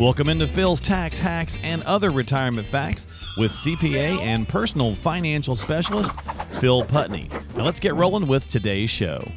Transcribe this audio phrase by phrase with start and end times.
[0.00, 6.10] Welcome into Phil's Tax Hacks and Other Retirement Facts with CPA and personal financial specialist
[6.52, 7.28] Phil Putney.
[7.54, 9.30] Now let's get rolling with today's show.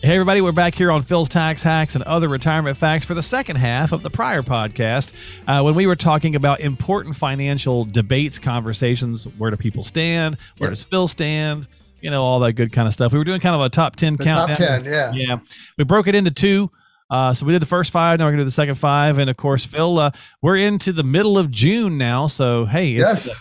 [0.00, 3.22] Hey, everybody, we're back here on Phil's Tax Hacks and Other Retirement Facts for the
[3.22, 5.12] second half of the prior podcast
[5.46, 9.24] uh, when we were talking about important financial debates, conversations.
[9.36, 10.38] Where do people stand?
[10.56, 11.68] Where does Phil stand?
[12.00, 13.12] You know, all that good kind of stuff.
[13.12, 14.56] We were doing kind of a top 10 The countdown.
[14.56, 15.12] top 10, yeah.
[15.12, 15.38] Yeah.
[15.76, 16.70] We broke it into two.
[17.10, 18.18] Uh, so we did the first five.
[18.18, 19.18] Now we're going to do the second five.
[19.18, 20.10] And of course, Phil, uh,
[20.42, 22.26] we're into the middle of June now.
[22.26, 23.28] So, hey, it's yes.
[23.30, 23.34] uh,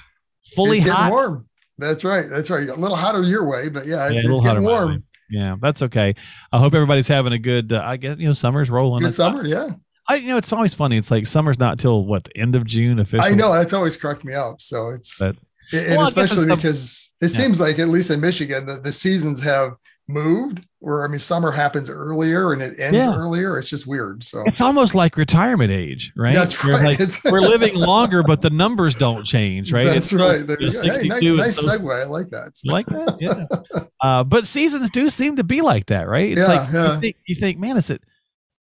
[0.56, 1.12] fully it's getting hot.
[1.12, 1.50] warm.
[1.78, 2.26] That's right.
[2.30, 2.68] That's right.
[2.68, 5.04] A little hotter your way, but yeah, Yeah, a it's getting warm.
[5.30, 6.16] Yeah, that's okay.
[6.54, 9.02] I hope everybody's having a good, uh, I guess, you know, summer's rolling.
[9.02, 9.72] Good It's- summer, yeah.
[10.10, 10.96] I, you know, it's always funny.
[10.96, 13.30] It's like summer's not till what the end of June officially.
[13.30, 14.62] I know that's always cracked me up.
[14.62, 15.36] So it's But-
[15.74, 17.38] and Well, especially it's because it Yeah.
[17.38, 19.74] seems like at least in Michigan the, the seasons have
[20.10, 23.14] moved where I mean summer happens earlier and it ends Yeah.
[23.16, 23.58] earlier.
[23.60, 24.24] It's just weird.
[24.24, 26.34] So It's almost like retirement age, right?
[26.36, 27.00] that's We're right.
[27.00, 29.86] like- we're living longer, but the numbers don't change, right?
[29.86, 30.46] That's It's right.
[30.48, 30.82] There you it's go.
[30.82, 32.02] Hey, nice, 62 and nice so- segue.
[32.02, 32.52] I like that.
[32.66, 33.18] Like that?
[33.20, 33.82] Yeah.
[34.04, 36.32] uh, but seasons do seem to be like that, right?
[36.32, 36.94] It's Yeah, like yeah.
[36.96, 38.02] You, think, you think, man, is it,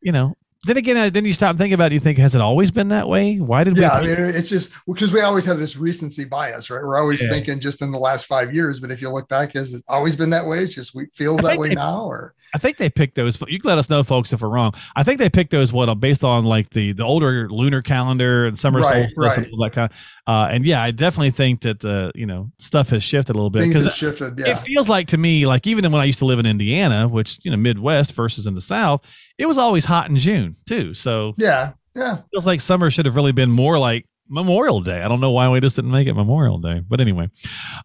[0.00, 0.34] you know,
[0.66, 1.94] then again, uh, then you stop thinking about it.
[1.94, 3.36] You think, has it always been that way?
[3.40, 3.80] Why did we?
[3.82, 6.82] yeah, I mean, it's just because we always have this recency bias, right?
[6.82, 7.28] We're always Yeah.
[7.30, 10.16] thinking just in the last five years, but if you look back, has it always
[10.16, 10.62] been that way?
[10.64, 13.38] It's just we feels I that way they- now, or I think they picked those.
[13.48, 14.72] You can let us know, folks, if we're wrong.
[14.94, 18.56] I think they picked those what based on like the the older lunar calendar and
[18.56, 19.52] summer Right, solstice and right.
[19.52, 19.90] all that kind.
[19.90, 19.96] Of,
[20.32, 23.50] uh, and yeah, I definitely think that the you know stuff has shifted a little
[23.50, 24.38] bit things because have shifted.
[24.38, 24.52] Yeah.
[24.52, 27.40] it feels like to me like even when I used to live in Indiana, which
[27.42, 29.04] you know Midwest versus in the South,
[29.36, 30.94] it was always hot in June too.
[30.94, 32.18] So yeah, yeah.
[32.30, 35.02] feels like summer should have really been more like Memorial Day.
[35.02, 37.28] I don't know why we just didn't make it Memorial Day, but anyway,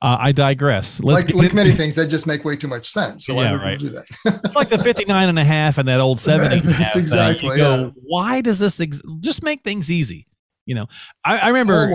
[0.01, 0.99] uh, I digress.
[1.01, 3.25] Let's like get like many things that just make way too much sense.
[3.25, 3.77] So Yeah, right.
[3.79, 4.05] do that?
[4.45, 6.95] it's like the 59 and a half and that old 70 and a half That's
[6.95, 7.89] exactly, go, yeah.
[8.03, 10.25] why does this ex- just make things easy
[10.65, 10.85] you know
[11.25, 11.91] i, I remember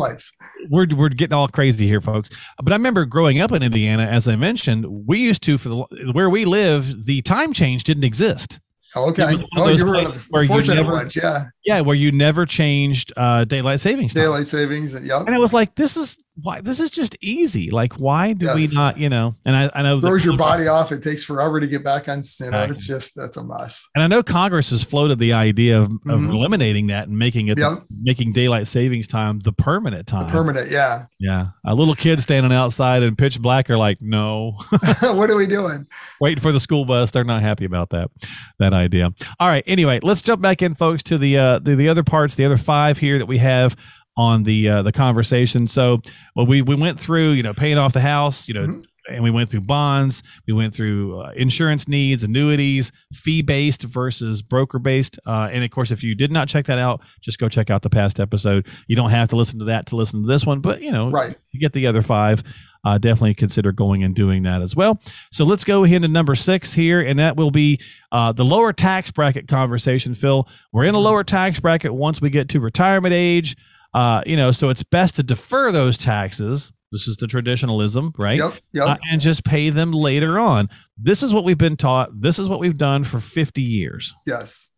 [0.69, 4.27] we're, we're getting all crazy here folks but i remember growing up in indiana as
[4.27, 8.59] i mentioned we used to for the where we live the time change didn't exist
[8.97, 9.35] Oh, okay.
[9.35, 11.15] was one of Oh, you were one of the fortunate never- ones.
[11.17, 14.95] Yeah, yeah where you never changed uh daylight savings time daylight savings.
[14.95, 15.27] And, yep.
[15.27, 18.67] and it was like this is why this is just easy like why do we
[18.73, 20.91] not you know and i, I know the Throws your body off.
[20.91, 22.23] It takes forever to get back on.
[22.41, 23.87] You know, it's just that's a mess.
[23.95, 26.31] And I know Congress has floated the idea of, of Mhm.
[26.35, 27.85] eliminating that and making it Yep.
[28.03, 30.29] making daylight savings time the permanent time.
[30.31, 30.71] Permanent.
[30.73, 31.07] Yeah.
[31.21, 34.57] yeah, a little kid standing outside in pitch black are like, no,
[35.01, 35.87] what are we doing?
[36.21, 37.13] waiting for the school bus.
[37.13, 38.11] They're not happy about that
[38.59, 39.13] that idea.
[39.39, 39.63] All right.
[39.69, 42.57] Anyway, let's jump back in, folks, to the uh, the, the other parts, the other
[42.57, 43.77] five here that we have
[44.17, 45.67] on the uh, the conversation.
[45.67, 46.01] So,
[46.37, 48.67] well, we we went through, you know, paying off the house, you know.
[48.67, 48.85] Mhm.
[49.11, 50.23] And we went through bonds.
[50.47, 55.19] We went through uh, insurance needs, annuities, fee based versus broker based.
[55.27, 57.83] Uh, and of course, if you did not check that out, just go check out
[57.83, 58.67] the past episode.
[58.87, 61.11] You don't have to listen to that to listen to this one, but you know,
[61.11, 61.37] Right.
[61.53, 62.43] you get the other five,
[62.85, 65.01] uh, definitely consider going and doing that as well.
[65.33, 67.81] So let's go ahead into number six here, and that will be
[68.13, 70.15] uh, the lower tax bracket conversation.
[70.15, 73.57] Phil, we're in a lower tax bracket once we get to retirement age.
[73.93, 76.73] Uh, you know, so it's best to defer those taxes.
[76.93, 78.39] This is the traditionalism, right?
[78.39, 78.55] Yep.
[78.73, 78.87] Yep.
[78.89, 80.69] Uh, and just pay them later on.
[80.97, 82.11] This is what we've been taught.
[82.21, 84.15] This is what we've done for 50 years.
[84.27, 84.71] Yes.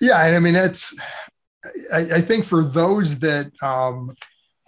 [0.00, 0.22] Yeah.
[0.26, 0.94] And I mean, that's,
[1.92, 4.10] I, I think for those that um,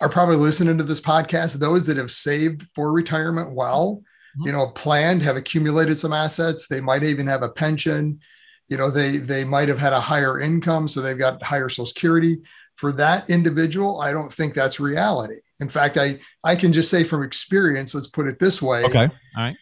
[0.01, 4.03] are probably listening to this podcast, those that have saved for retirement well,
[4.39, 4.47] Mhm.
[4.47, 8.19] you know, planned, have accumulated some assets, they might even have a pension,
[8.69, 11.87] you know, they, they might have had a higher income, so they've got higher social
[11.87, 12.39] security.
[12.77, 15.37] For that individual, I don't think that's reality.
[15.61, 18.85] In fact, I, I can just say from experience, let's put it this way.
[18.85, 19.05] Okay.
[19.05, 19.57] All right.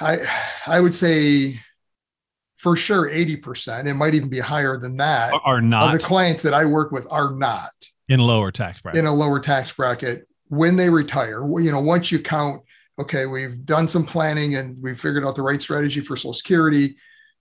[0.00, 0.18] I
[0.66, 1.58] I would say
[2.56, 3.86] for sure 80%.
[3.86, 5.32] It might even be higher than that.
[5.44, 7.68] Are Of not the clients that I work with are not
[8.08, 8.98] in lower tax bracket.
[8.98, 11.40] in a lower tax bracket when they retire.
[11.60, 12.62] You know, once you count,
[12.98, 16.96] okay, we've done some planning and we've figured out the right strategy for Social Security.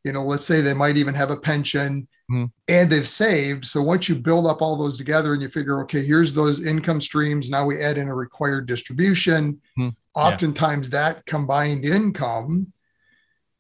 [0.05, 2.51] You know, let's say they might even have a pension Mhm.
[2.67, 3.65] and they've saved.
[3.65, 7.01] So once you build up all those together and you figure, okay, here's those income
[7.01, 7.49] streams.
[7.49, 9.59] Now we add in a required distribution.
[9.77, 9.95] Mhm.
[10.15, 10.21] Yeah.
[10.21, 12.67] Oftentimes that combined income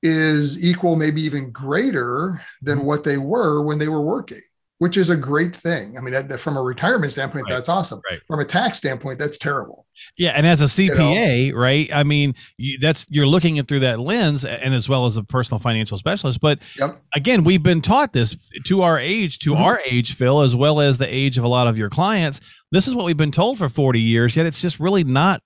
[0.03, 2.83] is equal, maybe even greater than Mhm.
[2.83, 4.41] what they were when they were working,
[4.79, 5.97] which is a great thing.
[5.97, 7.55] I mean, that- from a retirement standpoint, Right.
[7.55, 8.01] that's awesome.
[8.09, 8.19] Right.
[8.27, 9.85] From a tax standpoint, that's terrible.
[10.17, 11.89] Yeah, and as a CPA, right?
[11.93, 15.23] I mean, you, that's you're looking it through that lens, and as well as a
[15.23, 16.41] personal financial specialist.
[16.41, 17.01] But Yep.
[17.15, 18.35] again, we've been taught this
[18.65, 19.59] to our age, to Mhm.
[19.59, 22.41] our age, Phil, as well as the age of a lot of your clients.
[22.71, 24.35] This is what we've been told for 40 years.
[24.35, 25.41] Yet it's just really not.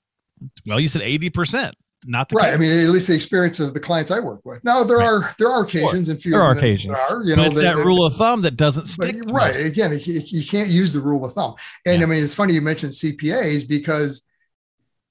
[0.66, 1.76] Well, you said 80 percent.
[2.06, 2.46] Not the right.
[2.46, 2.56] case.
[2.56, 4.64] I mean, at least the experience of the clients I work with.
[4.64, 5.06] Now there Right.
[5.08, 6.96] are there are occasions and few There are of them that occasions.
[6.98, 9.18] are, you but know, that- rule of thumb that doesn't stick.
[9.18, 11.56] to right again, you, you can't use the rule of thumb.
[11.86, 12.06] And Yeah.
[12.06, 14.22] I mean, it's funny you mentioned CPAs because,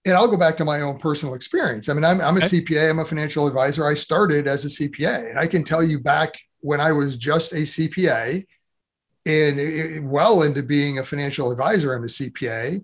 [0.06, 1.88] and I'll go back to my own personal experience.
[1.88, 2.60] I mean, I'm, I'm a Okay.
[2.62, 2.88] CPA.
[2.90, 3.86] I'm a financial advisor.
[3.86, 7.52] I started as a CPA, and I can tell you back when I was just
[7.52, 8.44] a CPA,
[9.26, 12.82] and it- well into being a financial advisor and a CPA.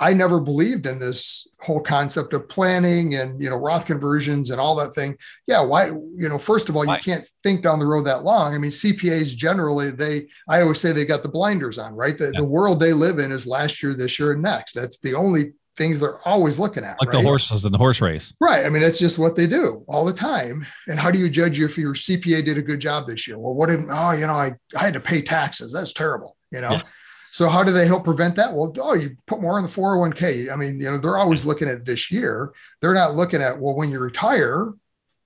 [0.00, 4.60] I never believed in this whole concept of planning and you know Roth conversions and
[4.60, 5.16] all that thing.
[5.46, 6.96] Yeah, why you know first of all Why?
[6.96, 8.54] you can't think down the road that long.
[8.54, 12.16] I mean CPAs generally they I always say they got the blinders on, right?
[12.16, 12.40] The, Yeah.
[12.40, 14.72] the world they live in is last year, this year, and next.
[14.72, 16.96] That's the only things they're always looking at.
[17.00, 17.22] Like right?
[17.22, 18.34] the horses in the horse race.
[18.40, 18.66] Right.
[18.66, 20.66] I mean, that's just what they do all the time.
[20.88, 23.38] And how do you judge if your CPA did a good job this year?
[23.38, 25.72] Well, what did, oh, you know, I, I had to pay taxes.
[25.72, 26.72] That's terrible, you know?
[26.72, 26.82] Yeah.
[27.30, 28.52] So how do they help prevent that?
[28.52, 30.52] Well, oh, you put more in the 401k.
[30.52, 32.52] I mean, you know, they're always looking at this year.
[32.80, 34.72] They're not looking at, well, when you retire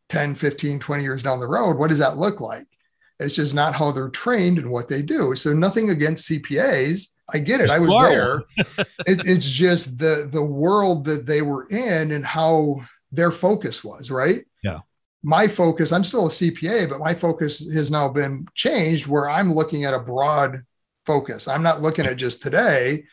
[0.08, 2.66] 10, 15, 20 years down the road, what does that look like?
[3.19, 5.34] It's just not how they're trained and what they do.
[5.37, 7.08] So nothing against CPAs.
[7.32, 7.70] I get it.
[7.70, 8.43] I was there.
[9.06, 14.10] It's it's just the the world that they were in and how their focus was,
[14.10, 14.44] right?
[14.62, 14.81] Yeah.
[15.22, 19.54] My focus, I'm still a CPA, but my focus has now been changed where I'm
[19.54, 20.64] looking at a broad
[21.06, 21.49] focus.
[21.49, 23.04] I'm not looking at just today.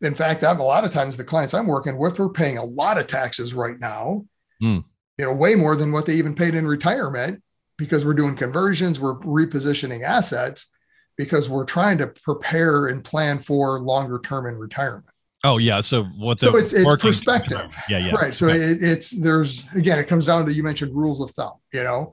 [0.00, 2.64] In fact, I'm a lot of times the clients I'm working with, we're paying a
[2.64, 4.24] lot of taxes right now.
[4.60, 4.78] Hmm.
[5.18, 7.42] You know, way more than what they even paid in retirement
[7.78, 10.74] because we're doing conversions, we're repositioning assets
[11.16, 15.06] because we're trying to prepare and plan for longer term in retirement.
[15.44, 15.80] Oh yeah.
[15.80, 16.40] So what?
[16.40, 17.76] So it's- it's perspective.
[17.88, 18.10] Yeah, yeah.
[18.12, 18.34] Right.
[18.34, 18.54] So Yeah.
[18.54, 21.52] it, it's there's again, it comes down to you mentioned rules of thumb.
[21.72, 22.12] You know,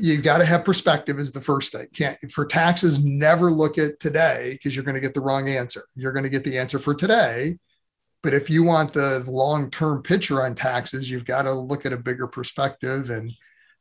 [0.00, 1.86] you got to have perspective is the first thing.
[1.94, 5.84] Can't for taxes, never look at today because you're going to get the wrong answer.
[5.94, 7.58] You're going to get the answer for today.
[8.22, 11.92] But if you want the long term picture on taxes, you've got to look at
[11.92, 13.32] a bigger perspective and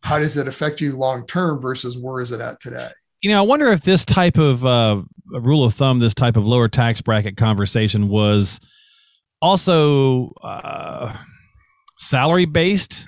[0.01, 2.91] how does it affect you long term versus where is it at today?
[3.21, 6.47] You know, I wonder if this type of uh, rule of thumb, this type of
[6.47, 8.61] lower tax bracket conversation was
[9.41, 11.17] also uh,
[11.97, 13.07] salary based.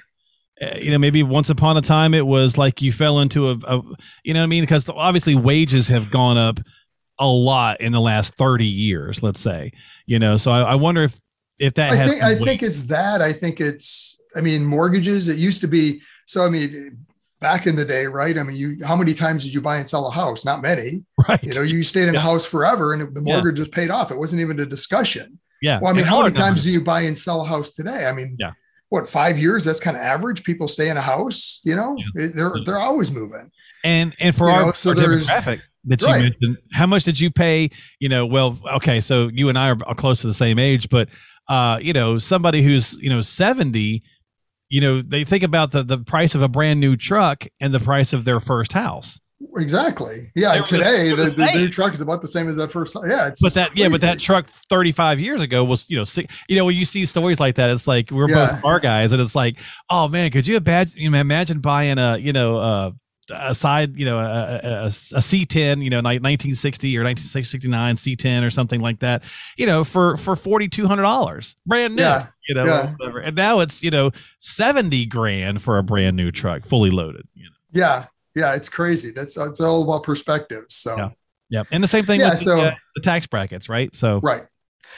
[0.82, 3.82] You know, maybe once upon a time it was like you fell into a, a
[4.24, 4.64] you know what I mean?
[4.64, 6.60] Because obviously wages have gone up
[7.20, 9.72] a lot in the last 30 years, let's say,
[10.06, 11.16] you know, so I, I wonder if,
[11.60, 13.22] if that I has think I think it's that.
[13.22, 14.20] I think it's.
[14.36, 15.28] I mean, mortgages.
[15.28, 16.02] It used to be.
[16.26, 17.06] So I mean,
[17.40, 18.38] back in the day, right?
[18.38, 18.78] I mean, you.
[18.84, 20.46] How many times did you buy and sell a house?
[20.46, 21.04] Not many.
[21.28, 21.44] right.
[21.44, 22.20] You know, you stayed in Yeah.
[22.20, 23.34] a house forever, and the Yeah.
[23.36, 24.10] mortgage was paid off.
[24.12, 25.40] It wasn't even a discussion.
[25.62, 25.80] yeah.
[25.80, 28.08] Well, I mean, And how many times do you buy and sell a house today?
[28.08, 28.52] I mean, Yeah.
[28.92, 29.64] What five years?
[29.64, 30.44] That's kind of average.
[30.44, 31.62] People stay in a house.
[31.64, 33.50] You know, It- they're they're always moving.
[33.86, 36.24] And and for You our, know, so our demographic that you Right.
[36.24, 37.70] mentioned, how much did you pay?
[38.02, 41.08] You know, well, okay, so you and I are close to the same age, but
[41.48, 44.04] uh, you know, somebody who's you know seventy,
[44.68, 47.80] you know, they think about the the price of a brand new truck and the
[47.80, 49.21] price of their first house.
[49.58, 50.32] Exactly.
[50.36, 50.62] Yeah.
[50.62, 52.96] Today, the, the the, new truck is about the same as that first.
[53.08, 53.28] Yeah.
[53.28, 56.56] It's But that, yeah, but that truck 35 years ago was, you know, six, you
[56.56, 58.52] know, when you see stories like that, it's like we're Yeah.
[58.54, 59.60] both car guys, and it's like,
[59.90, 62.92] oh man, could you imagine, you know, imagine buying a, you know, uh,
[63.34, 67.96] a side, you know, a, a, a a C10, you know, like 1960 or 1969
[67.96, 69.24] C10 or something like that,
[69.58, 72.28] you know, for for forty two hundred dollars, brand new, Yeah.
[72.50, 72.94] you know, Yeah.
[73.24, 77.46] and now it's you know seventy grand for a brand new truck, fully loaded, you
[77.46, 77.50] know.
[77.74, 78.06] Yeah.
[78.36, 78.56] Yeah.
[78.56, 79.12] It's crazy.
[79.12, 80.66] That's it's all about perspective.
[80.70, 80.96] So.
[80.98, 81.10] Yeah.
[81.50, 83.94] Yeah, and the same thing Yeah, with so- the, uh, the tax brackets, right?
[83.94, 84.46] So Right.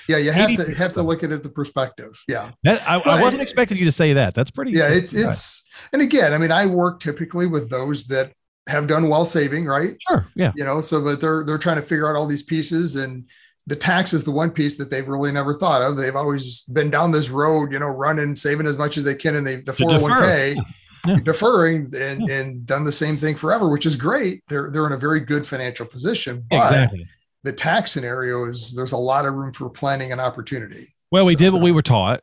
[0.08, 2.22] Yeah, you have to have to look at it the perspective.
[2.28, 2.52] Yeah.
[2.64, 4.36] that, I, I wasn't expecting you to say that.
[4.36, 4.72] That's pretty.
[4.72, 5.28] Yeah, it's okay.
[5.30, 8.34] it's and again, I mean, I work typically with those that
[8.68, 9.96] have done well saving, right?
[10.10, 10.28] sure.
[10.36, 10.52] Yeah.
[10.56, 13.28] You know, so but they're they're trying to figure out all these pieces and
[13.66, 15.96] the tax is the one piece that they've really never thought of.
[15.96, 19.36] They've always been down this road, you know, running, saving as much as they can
[19.38, 20.58] in the, the 401k,
[21.06, 21.20] Yeah.
[21.20, 24.42] deferring and, and done the same thing forever, which is great.
[24.48, 26.46] They're they're in a very good financial position.
[26.50, 27.08] But Exactly.
[27.44, 30.88] the tax scenario is there's a lot of room for planning and opportunity.
[31.12, 32.22] Well, we So- did what we were taught,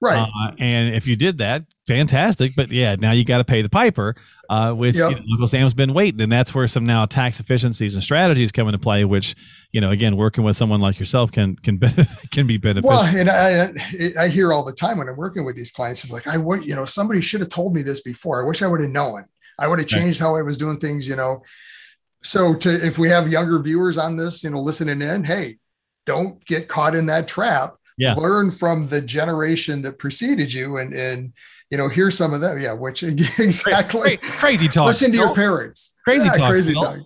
[0.00, 0.16] Right.
[0.20, 2.52] uh, and if you did that, fantastic.
[2.54, 4.14] But yeah, now you got to pay the piper,
[4.50, 5.10] uh, which Yep.
[5.10, 8.50] you know, Uncle Sam's been waiting, and that's where some now tax efficiencies and strategies
[8.52, 9.04] come into play.
[9.04, 9.34] Which
[9.72, 11.86] you know, again, working with someone like yourself can can be,
[12.32, 12.88] can be beneficial.
[12.90, 16.12] Well, and I, I hear all the time when I'm working with these clients, it's
[16.12, 18.42] like, I would, you know, somebody should have told me this before.
[18.42, 19.24] I wish I would have known.
[19.58, 20.00] I would have Right.
[20.02, 21.42] changed how I was doing things, you know.
[22.22, 25.58] So to if we have younger viewers on this, you know, listening in, hey,
[26.06, 27.76] don't get caught in that trap.
[27.96, 28.14] Yeah.
[28.14, 31.32] Learn from the generation that preceded you and and
[31.70, 32.60] you know, here's some of them.
[32.60, 33.02] Yeah, which
[33.38, 34.88] exactly crazy talk.
[34.88, 35.94] Listen to your parents.
[36.04, 36.50] Crazy yeah, talk.
[36.50, 36.98] Crazy talk.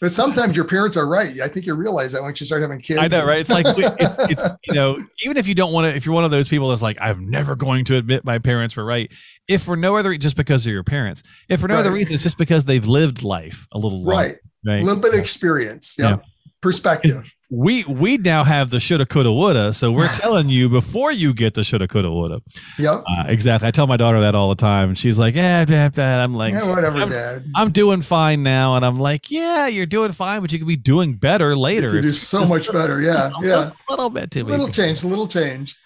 [0.00, 1.40] But sometimes your parents are right.
[1.40, 2.98] I think you realize that once you start having kids.
[2.98, 3.40] I know, right?
[3.40, 3.78] It's like it's,
[4.30, 6.68] it's, you know, even if you don't want to, if you're one of those people
[6.68, 9.10] that's like, I'm never going to admit my parents were right.
[9.48, 12.22] If for no other, just because of your parents, if for no other reason, it's
[12.22, 14.36] just because they've lived life a little Right.
[14.66, 14.82] right?
[14.82, 15.96] A little bit of experience.
[15.98, 16.08] Yeah.
[16.08, 16.16] Yeah.
[16.64, 17.30] Perspective.
[17.50, 21.52] we we now have the shoulda coulda woulda so we're telling you before you get
[21.52, 22.40] the shoulda coulda woulda
[22.78, 23.04] Yep.
[23.06, 25.94] uh, exactly i tell my daughter that all the time and she's like yeah dad,
[25.94, 26.04] blah.
[26.04, 27.44] i'm like Yeah, whatever, I'm, Dad.
[27.54, 30.76] I'm doing fine now and i'm like yeah you're doing fine but you could be
[30.76, 31.88] doing better later.
[31.88, 33.02] You can do so much better.
[33.02, 33.30] Yeah.
[33.42, 33.70] Yeah.
[33.88, 35.76] a little bit too Little change, little change.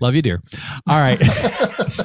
[0.00, 0.40] love you dear
[0.88, 1.18] all right
[1.88, 2.04] so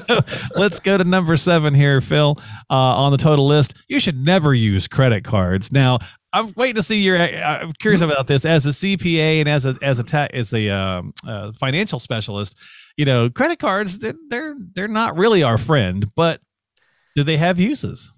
[0.55, 2.36] let's go to number seven here phil
[2.69, 5.98] uh, on the total list you should never use credit cards now
[6.34, 7.17] I'm waiting to see your.
[7.17, 10.69] I'm curious about this as a CPA and as a as a ta- as a
[10.69, 12.57] um, uh, financial specialist.
[12.98, 16.41] You know, credit cards they're, they're they're not really our friend, but
[17.15, 18.12] do they have uses?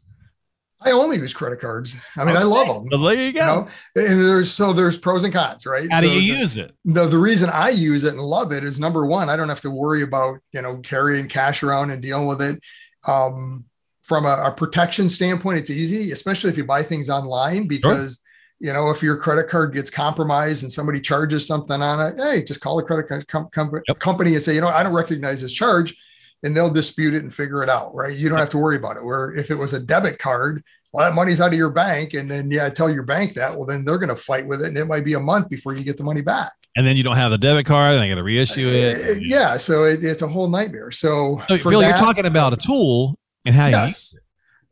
[0.82, 1.98] I only use credit cards.
[2.18, 2.88] I mean, I love them.
[2.90, 3.40] Well, there you go.
[3.40, 5.92] You know, and there's so there's pros and cons, right?
[5.92, 6.74] How so do you the, use it?
[6.86, 9.62] the the reason I use it and love it is number one, I don't have
[9.62, 12.62] to worry about you know carrying cash around and dealing with it.
[13.08, 13.66] Um,
[14.10, 18.24] from a, a protection standpoint, it's easy, especially if you buy things online because
[18.60, 22.44] you know if your credit card gets compromised and somebody charges something on it, hey,
[22.44, 24.00] just call the credit card com- com- Yep.
[24.00, 25.96] company and say, you know, I don't recognize this charge,
[26.44, 28.18] and they'll dispute it and figure it out, right?
[28.18, 29.06] You don't have to worry about it.
[29.06, 32.28] Where if it was a debit card, well, that money's out of your bank, and
[32.28, 34.78] then yeah, tell your bank that, well, then they're going to fight with it, and
[34.78, 36.52] it might be a month before you get the money back.
[36.76, 38.72] And then you don't have the debit card, and I got to reissue Uh,
[39.12, 39.18] it.
[39.22, 40.90] yeah, so it, it's a whole nightmare.
[40.92, 44.18] So, So, for Phil, you're talking about a tool and how you yes,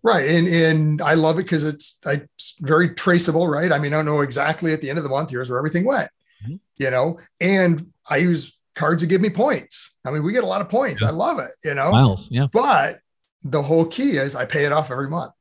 [0.03, 3.71] right, and and I love it because it's I, it's very traceable, right?
[3.71, 6.09] I mean, I know exactly at the end of the month here's where everything went,
[6.47, 6.59] Mhm.
[6.77, 9.95] you know, and I use cards that give me points.
[10.05, 11.01] I mean, we get a lot of points.
[11.01, 11.07] Yeah.
[11.09, 12.27] I love it, you know, miles.
[12.31, 13.00] Yeah, but
[13.43, 15.33] the whole key is I pay it off every month,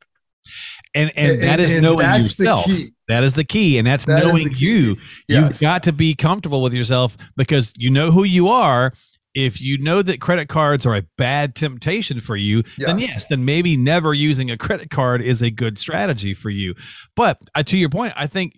[0.95, 2.65] and and, that is and knowing that's yourself.
[2.67, 2.93] the key.
[3.09, 4.97] That is the key, and that's That knowing you.
[5.29, 5.51] Yes.
[5.51, 8.93] You've got to be comfortable with yourself because you know who you are.
[9.39, 13.09] If you know that credit cards are a bad temptation for you, then Yes.
[13.11, 16.75] yes, then maybe never using a credit card is a good strategy for you.
[17.15, 18.55] But uh, to your point, I think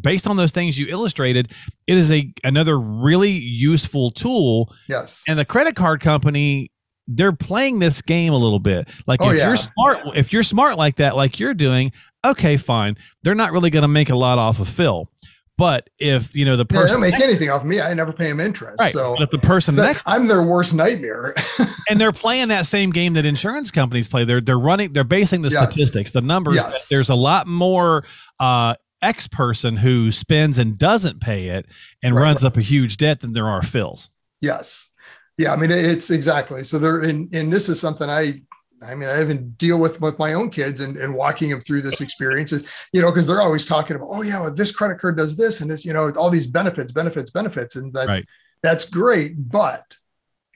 [0.00, 1.52] based on those things you illustrated,
[1.86, 4.74] it is a another really useful tool.
[4.88, 6.70] Yes, And the credit card company,
[7.06, 8.88] they're playing this game a little bit.
[9.06, 9.48] Like Oh, if yeah.
[9.48, 11.92] you're smart, if you're smart like that, like you're doing,
[12.24, 12.96] okay, fine.
[13.22, 15.10] They're not really going to make a lot off of Phil.
[15.62, 17.80] But if you know the yeah, they person, don't make anything off me.
[17.80, 18.80] I never pay them interest.
[18.80, 18.92] right?
[18.92, 21.36] So but if the person that- next, I'm their worst nightmare.
[21.88, 24.24] and they're playing that same game that insurance companies play.
[24.24, 25.70] They're they're running, they're basing the Yes.
[25.72, 26.56] statistics, the numbers.
[26.56, 26.88] Yes.
[26.88, 28.02] that There's a lot more
[28.40, 31.66] uh, X person who spends and doesn't pay it
[32.02, 34.08] and Right, runs up a huge debt than there are Phils.
[34.40, 34.88] Yes.
[35.38, 35.52] Yeah.
[35.52, 36.64] I mean, it's exactly.
[36.64, 38.42] So there, and, and this is something I,
[38.84, 41.82] I mean, I even deal with with my own kids and, and walking them through
[41.82, 44.98] this experience is, you know, because they're always talking about, oh yeah, well, this credit
[44.98, 48.24] card does this and this, you know, all these benefits, benefits, benefits, and that's Right.
[48.62, 49.96] that's great, but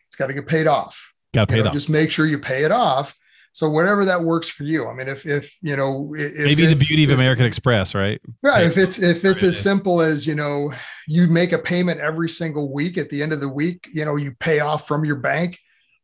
[0.09, 1.13] it's got to get paid off.
[1.33, 1.73] Got to pay know, it off.
[1.73, 3.15] just make sure you pay it off.
[3.53, 4.87] So whatever that works for you.
[4.87, 8.21] I mean, if if you know, if Maybe the beauty of American Express, right?
[8.43, 8.67] Right.
[8.67, 10.75] If it's if it's as simple as, you know,
[11.07, 14.17] you make a payment every single week at the end of the week, you know,
[14.17, 15.59] you pay off from your bank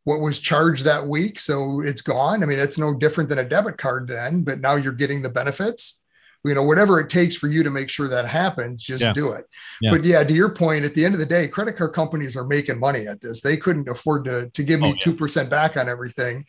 [0.05, 1.39] what was charged that week.
[1.39, 2.43] So it's gone.
[2.43, 5.29] I mean, it's no different than a debit card then, but now you're getting the
[5.31, 6.01] benefits.
[6.45, 9.13] You know, whatever it takes for you to make sure that happens, just Yeah.
[9.13, 9.45] do it.
[9.81, 9.91] Yeah.
[9.93, 12.45] But yeah, to your point, at the end of the day, credit card companies are
[12.45, 13.41] making money at this.
[13.43, 14.97] They couldn't afford to to give Oh, me yeah.
[15.01, 16.45] two percent back on everything,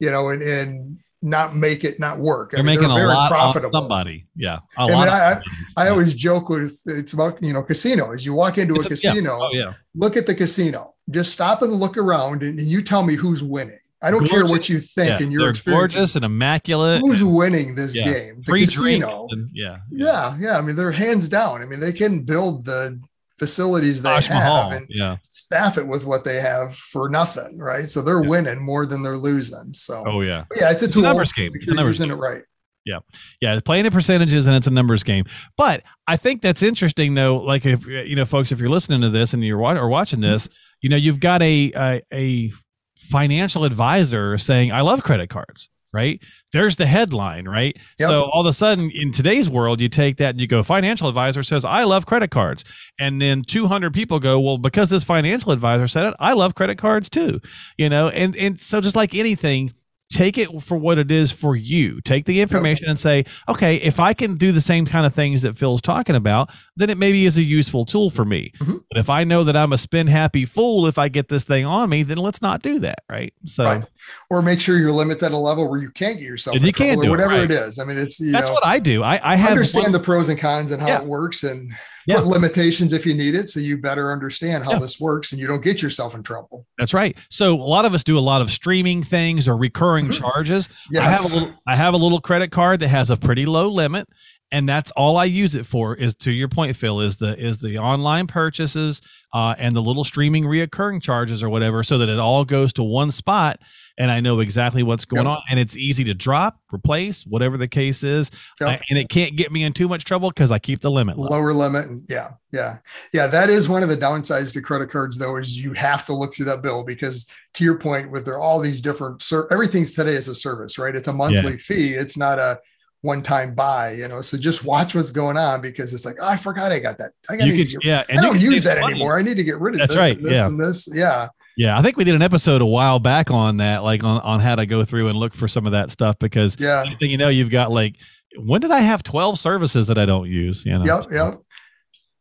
[0.00, 2.50] you know, and and not make it not work.
[2.52, 3.80] I They're mean, making a very lot profitable.
[3.80, 4.26] somebody.
[4.34, 5.08] Yeah, a I mean, lot.
[5.10, 5.42] I- of
[5.76, 8.26] I always joke with it's about you know casinos.
[8.26, 9.74] You walk into a casino, Oh yeah.
[9.94, 13.78] look at the casino, just stop and look around, and you tell me who's winning.
[14.02, 15.24] I don't care what you think yeah.
[15.26, 15.94] in your They're experience.
[15.94, 17.00] gorgeous and immaculate.
[17.00, 18.04] Who's winning this Yeah.
[18.12, 18.42] game?
[18.44, 19.26] The casino.
[19.30, 19.76] And, yeah.
[19.90, 20.58] Yeah, yeah.
[20.58, 21.62] I mean, they're hands down.
[21.62, 23.00] I mean, they can build the
[23.38, 24.70] facilities they Taj Mahal.
[24.70, 25.16] have and Yeah.
[25.30, 27.90] staff it with what they have for nothing, right?
[27.90, 28.28] So they're Yeah.
[28.28, 29.72] winning more than they're losing.
[29.74, 30.44] So Oh yeah.
[30.48, 31.52] But yeah, it's a It's a numbers game.
[31.54, 32.42] It's a numbers using it right.
[32.84, 32.98] Yeah,
[33.40, 35.24] yeah, playing the percentages and it's a numbers game.
[35.56, 37.38] But I think that's interesting though.
[37.38, 40.20] Like if you know, folks, if you're listening to this and you're wa- or watching
[40.20, 40.54] this, mm-hmm.
[40.80, 42.52] You know, you've got a a, a
[42.96, 46.20] financial advisor saying, "I love credit cards." Right
[46.56, 47.76] there's the headline, right?
[47.98, 48.08] Yep.
[48.08, 51.06] So all of a sudden, in today's world, you take that and you go, financial
[51.06, 52.64] advisor says, I love credit cards.
[52.98, 56.78] And then 200 people go, well, because this financial advisor said it, I love credit
[56.78, 57.42] cards too.
[57.76, 59.74] You know, and and so just like anything,
[60.08, 62.00] take it for what it is for you.
[62.02, 65.42] Take the information and say, okay, if I can do the same kind of things
[65.42, 68.52] that Phil's talking about, then it maybe is a useful tool for me.
[68.60, 68.82] Mhm.
[68.90, 71.64] But if I know that I'm a spin happy fool if I get this thing
[71.64, 73.32] on me, then let's not do that, right?
[73.46, 73.84] So Right.
[74.30, 76.76] Or make sure your limits at a level where you can't get yourself you can't
[76.76, 77.50] trouble do it, whatever right.
[77.50, 77.78] it is.
[77.78, 79.02] I mean, it's you that's know what I do.
[79.02, 81.02] I, I have understand one- the pros and cons and how Yeah.
[81.02, 81.72] it works and
[82.06, 82.16] Yeah.
[82.16, 84.78] put limitations if you need it so you better understand how Yeah.
[84.78, 86.66] this works and you don't get yourself in trouble.
[86.78, 87.16] That's right.
[87.30, 90.18] So a lot of us do a lot of streaming things or recurring Mhm.
[90.20, 90.68] charges.
[90.96, 93.68] I have a little I have a little credit card that has a pretty low
[93.68, 94.08] limit
[94.52, 97.58] and that's all I use it for is to your point Phil is the is
[97.58, 99.00] the online purchases
[99.32, 102.82] uh, and the little streaming reoccurring charges or whatever so that it all goes to
[102.84, 103.58] one spot
[103.98, 105.36] and I know exactly what's going Yep.
[105.36, 108.30] on and it's easy to drop, replace, whatever the case is.
[108.60, 108.68] Yep.
[108.70, 111.18] I- and it can't get me in too much trouble cuz I keep the limit
[111.18, 111.28] low.
[111.28, 112.78] lower limit yeah yeah
[113.12, 116.14] yeah that is one of the downsides to credit cards though is you have to
[116.14, 119.92] look through that bill because to your point with there all these different ser- everything's
[119.92, 122.58] today is a service right it's a monthly fee it's not a
[123.06, 126.26] one time buy you know so just watch what's going on because it's like oh,
[126.26, 128.94] i forgot i got that i got to yeah, i don't use that money.
[128.94, 130.46] anymore i need to get rid of That's this right, and this yeah.
[130.46, 133.82] and this yeah Yeah, I think we did an episode a while back on that,
[133.82, 136.56] like on, on how to go through and look for some of that stuff because
[136.58, 137.96] yeah thing you know, you've got like,
[138.38, 140.66] when did I have 12 services that I don't use?
[140.66, 141.40] You know, yep yep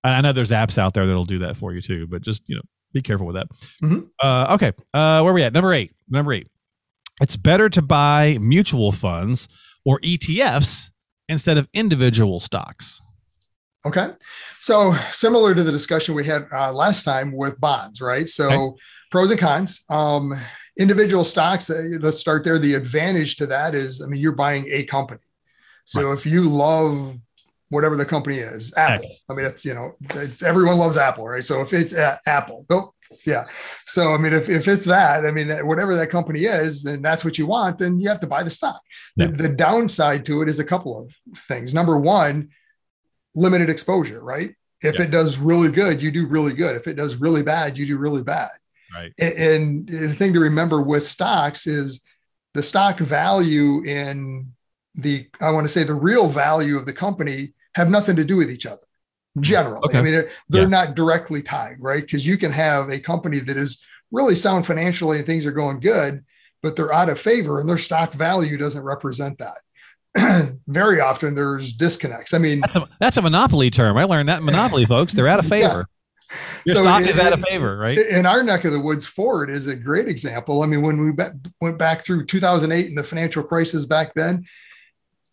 [0.05, 2.43] I I know there's apps out there that'll do that for you too, but just,
[2.47, 2.61] you know,
[2.93, 3.47] be careful with that.
[3.83, 4.07] Mhm.
[4.23, 4.71] Uh, okay.
[4.93, 5.51] Uh, where are we at?
[5.51, 5.91] Number eight.
[6.07, 6.47] Number eight.
[7.21, 9.49] It's better to buy mutual funds
[9.85, 10.89] or ETFs
[11.29, 13.01] instead of individual stocks.
[13.85, 14.09] Okay.
[14.59, 18.27] So similar to the discussion we had uh, last time with bonds, right?
[18.27, 18.81] So Okay.
[19.11, 19.83] pros and cons.
[19.89, 20.33] Um,
[20.77, 22.57] individual stocks, uh, let's start there.
[22.59, 25.21] The advantage to that is, I mean, you're buying a company.
[25.85, 27.15] So if you love
[27.69, 31.43] whatever the company is, Apple, I mean, it's, you know, it's, everyone loves Apple, right?
[31.45, 32.91] So if it's a- Apple, oh,
[33.25, 33.45] yeah.
[33.85, 37.23] So, I mean, if, if it's that, I mean, whatever that company is, and that's
[37.25, 38.81] what you want, then you have to buy the stock.
[39.15, 41.73] The, the downside to it is a couple of things.
[41.73, 42.49] Number one,
[43.35, 44.55] limited exposure, right?
[44.81, 45.03] If Yeah.
[45.05, 46.75] it does really good, you do really good.
[46.75, 48.49] If it does really bad, you do really bad.
[48.93, 49.11] Right.
[49.19, 52.01] A- And the thing to remember with stocks is
[52.53, 54.51] the stock value in
[54.95, 58.37] the, I want to say the real value of the company have nothing to do
[58.37, 58.81] with each other.
[59.39, 59.99] Generally, Okay.
[59.99, 60.67] I mean, they're, they're Yeah.
[60.69, 62.01] not directly tied, right?
[62.01, 65.79] Because you can have a company that is really sound financially and things are going
[65.79, 66.23] good,
[66.63, 70.57] but they're out of favor and their stock value doesn't represent that.
[70.67, 72.33] Very often there's disconnects.
[72.33, 73.97] I mean, That's a, that's a monopoly term.
[73.97, 75.13] I learned that in monopoly, folks.
[75.13, 75.49] They're out of Yeah.
[75.49, 75.85] favor.
[76.65, 77.97] Your So stock it- is out of favor, right?
[77.97, 80.63] in our neck of the woods, Ford is a great example.
[80.63, 81.11] I mean, when we
[81.61, 84.45] went back through 2008 and the financial crisis back then,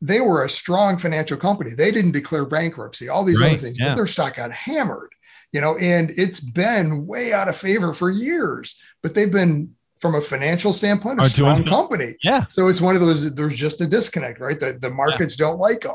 [0.05, 1.71] they were a strong financial company.
[1.75, 3.91] They didn't declare bankruptcy, all these Right, other things, yeah.
[3.91, 5.11] but their stock got hammered,
[5.53, 8.77] you know, and it's been way out of favor for years.
[9.03, 12.17] But they've been, from a financial standpoint, a Are strong company.
[12.25, 12.47] yeah.
[12.49, 14.59] So it's one of those, there's just a disconnect, right?
[14.59, 15.95] The, the markets don't like them.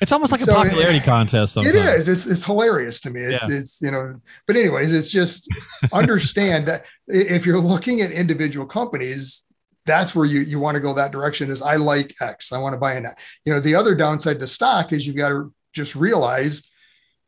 [0.00, 1.54] It's almost like a So, popularity contest.
[1.54, 1.74] Sometimes.
[1.76, 2.08] It is.
[2.08, 3.20] It's, it's hilarious to me.
[3.22, 3.56] It's, Yeah.
[3.58, 5.48] it's, you know, but anyways, it's just
[5.92, 9.42] understand that if you're looking at individual companies,
[9.86, 12.52] that's where you, you want to go that direction is I like X.
[12.52, 13.18] I want to buy in that.
[13.44, 16.68] You know, the other downside to stock is you've got to just realize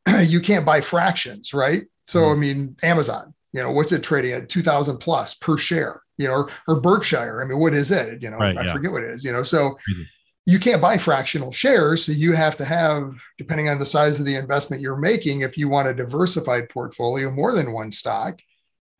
[0.21, 1.85] you can't buy fractions, right?
[2.07, 2.33] So, Mm-hmm.
[2.33, 6.35] I mean, Amazon, you know, what's it trading at 2000 plus per share, you know,
[6.35, 7.43] or, or Berkshire.
[7.43, 8.23] I mean, what is it?
[8.23, 8.73] You know, Right, I yeah.
[8.73, 10.09] forget what it is, you know, so Crazy.
[10.47, 12.05] you can't buy fractional shares.
[12.05, 15.57] So you have to have, depending on the size of the investment you're making, if
[15.57, 18.41] you want a diversified portfolio, more than one stock.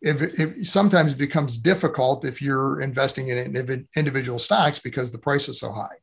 [0.03, 5.59] If it sometimes becomes difficult if you're investing in individual stocks because the price is
[5.59, 5.97] so high.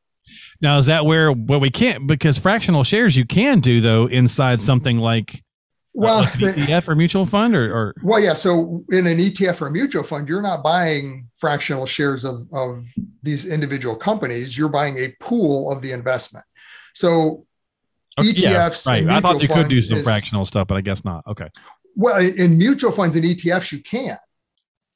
[0.60, 4.60] Now, is that where well we can't because fractional shares you can do though inside
[4.60, 5.38] something like uh,
[5.92, 8.32] Well, like ETF or mutual fund or, or Well, yeah.
[8.34, 12.84] So in an ETF or a mutual fund, you're not buying fractional shares of, of
[13.22, 14.56] these individual companies.
[14.56, 16.46] You're buying a pool of the investment.
[16.94, 17.46] So
[18.18, 19.02] Okay, yeah, ETFs right?
[19.02, 21.24] and I thought you could do some is- fractional stuff, but I guess not.
[21.26, 21.48] Okay,
[21.94, 24.18] well, in mutual funds and ETFs, you can.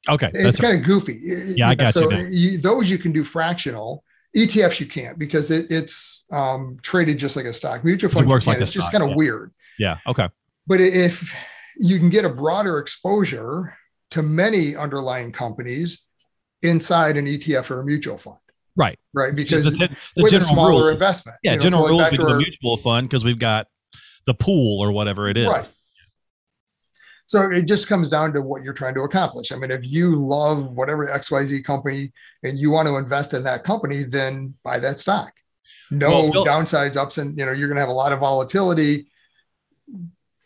[0.09, 1.19] okay, It's that's kind of goofy.
[1.55, 4.03] Yeah, I got so you you- those you can do fractional.
[4.35, 7.83] ETFs you can't because it, it's um, traded just like a stock.
[7.83, 9.15] Mutual works like it's just kind of yeah.
[9.15, 9.51] weird.
[9.79, 9.97] yeah.
[10.05, 10.27] Okay,
[10.67, 11.33] But if
[11.79, 13.75] you can get a broader exposure
[14.11, 16.05] to many underlying companies
[16.61, 18.37] inside an ETF or a mutual fund,
[18.75, 18.99] right.
[19.13, 19.35] right?
[19.35, 21.37] Because the, the with a smaller rule, investment.
[21.41, 23.23] yeah, you know, so general like rules back we to do a mutual fund because
[23.23, 23.67] we've got
[24.25, 25.47] the pool or whatever it is.
[25.47, 25.67] Right.
[27.27, 29.51] So it just comes down to what you're trying to accomplish.
[29.51, 32.13] I mean, if you love whatever XYZ company
[32.43, 35.33] and you want to invest in that company, then buy that stock.
[35.91, 39.07] No Well, downsides, ups, and you know, you're gonna have a lot of volatility.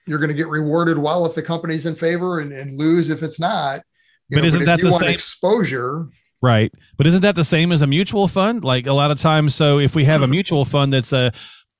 [0.07, 3.39] You're gonna get rewarded well if the company's in favor and, and lose if it's
[3.39, 3.81] not.
[4.29, 6.07] You But know, isn't if that you the want same- exposure?
[6.43, 6.73] Right.
[6.97, 8.63] But isn't that the same as a mutual fund?
[8.63, 11.31] Like a lot of times, so if we have a mutual fund that's a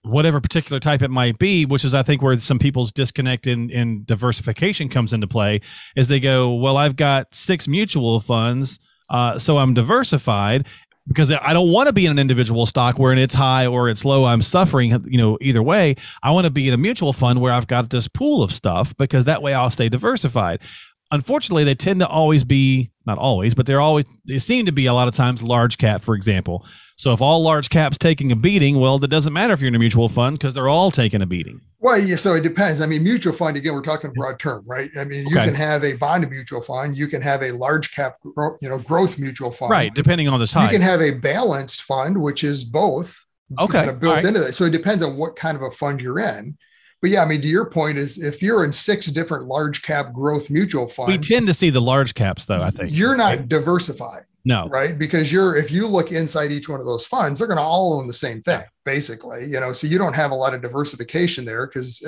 [0.04, 3.70] whatever particular type it might be, which is I think where some people's disconnect in,
[3.70, 5.62] in diversification comes into play,
[5.96, 10.68] is they go, Well, I've got six mutual funds, uh, so I'm diversified
[11.08, 14.06] because I don't want to be in an individual stock where it's high or it's
[14.06, 14.26] low.
[14.26, 15.96] I'm suffering, you know, either way.
[16.22, 18.96] I want to be in a mutual fund where I've got this pool of stuff
[18.98, 20.62] because that way I'll stay diversified
[21.12, 24.86] unfortunately, they tend to always be not always, but they're always they seem to be
[24.86, 26.66] a lot of times large cap, for example.
[26.98, 29.76] So if all large caps taking a beating, well, that doesn't matter if you're in
[29.76, 31.62] a mutual fund because they're all taking a beating.
[31.80, 32.80] Well, yeah, so it depends.
[32.80, 34.92] I mean, mutual fund again, we're talking broad term, right?
[34.96, 35.46] I mean, you okay.
[35.46, 39.18] can have a bond mutual fund, you can have a large cap, you know, growth
[39.18, 39.92] mutual fund, right?
[39.96, 43.20] Depending on the size, you can have a balanced fund, which is both.
[43.60, 44.24] Okay, kind of built right.
[44.24, 44.54] into that.
[44.54, 46.58] So it depends on what kind of a fund you're in.
[47.02, 50.14] But yeah, I mean, to your point is if you're in six different large cap
[50.14, 52.62] growth mutual funds, we tend to see the large caps though.
[52.62, 54.26] I think you're not diversified.
[54.44, 54.98] No, right?
[54.98, 58.00] Because you're if you look inside each one of those funds, they're going to all
[58.00, 59.46] own the same thing, basically.
[59.46, 62.04] You know, so you don't have a lot of diversification there because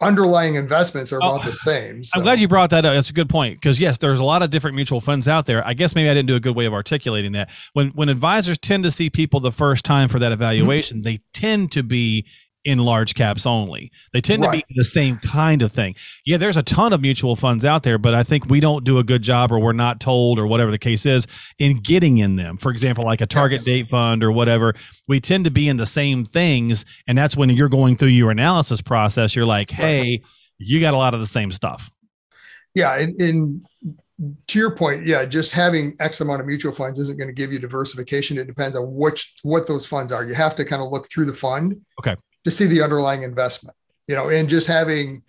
[0.00, 2.04] underlying investments are about oh, the same.
[2.04, 2.18] So.
[2.18, 2.94] I'm glad you brought that up.
[2.94, 5.66] That's a good point because yes, there's a lot of different mutual funds out there.
[5.66, 7.50] I guess maybe I didn't do a good way of articulating that.
[7.72, 11.04] When when advisors tend to see people the first time for that evaluation, mm-hmm.
[11.04, 12.26] they tend to be
[12.64, 13.92] in large caps only.
[14.12, 14.60] They tend right.
[14.60, 15.94] to be the same kind of thing.
[16.24, 18.98] Yeah, there's a ton of mutual funds out there, but I think we don't do
[18.98, 21.26] a good job or we're not told or whatever the case is
[21.58, 22.56] in getting in them.
[22.56, 23.64] For example, like a target yes.
[23.64, 24.74] date fund or whatever,
[25.06, 26.84] we tend to be in the same things.
[27.06, 30.22] And that's when you're going through your analysis process, you're like, hey, right.
[30.58, 31.90] you got a lot of the same stuff.
[32.74, 32.98] Yeah.
[32.98, 33.62] And, and
[34.46, 37.52] to your point, yeah, just having X amount of mutual funds isn't going to give
[37.52, 38.38] you diversification.
[38.38, 40.24] It depends on which what those funds are.
[40.24, 41.80] You have to kind of look through the fund.
[41.98, 43.76] Okay to see the underlying investment,
[44.06, 45.22] you know, and just having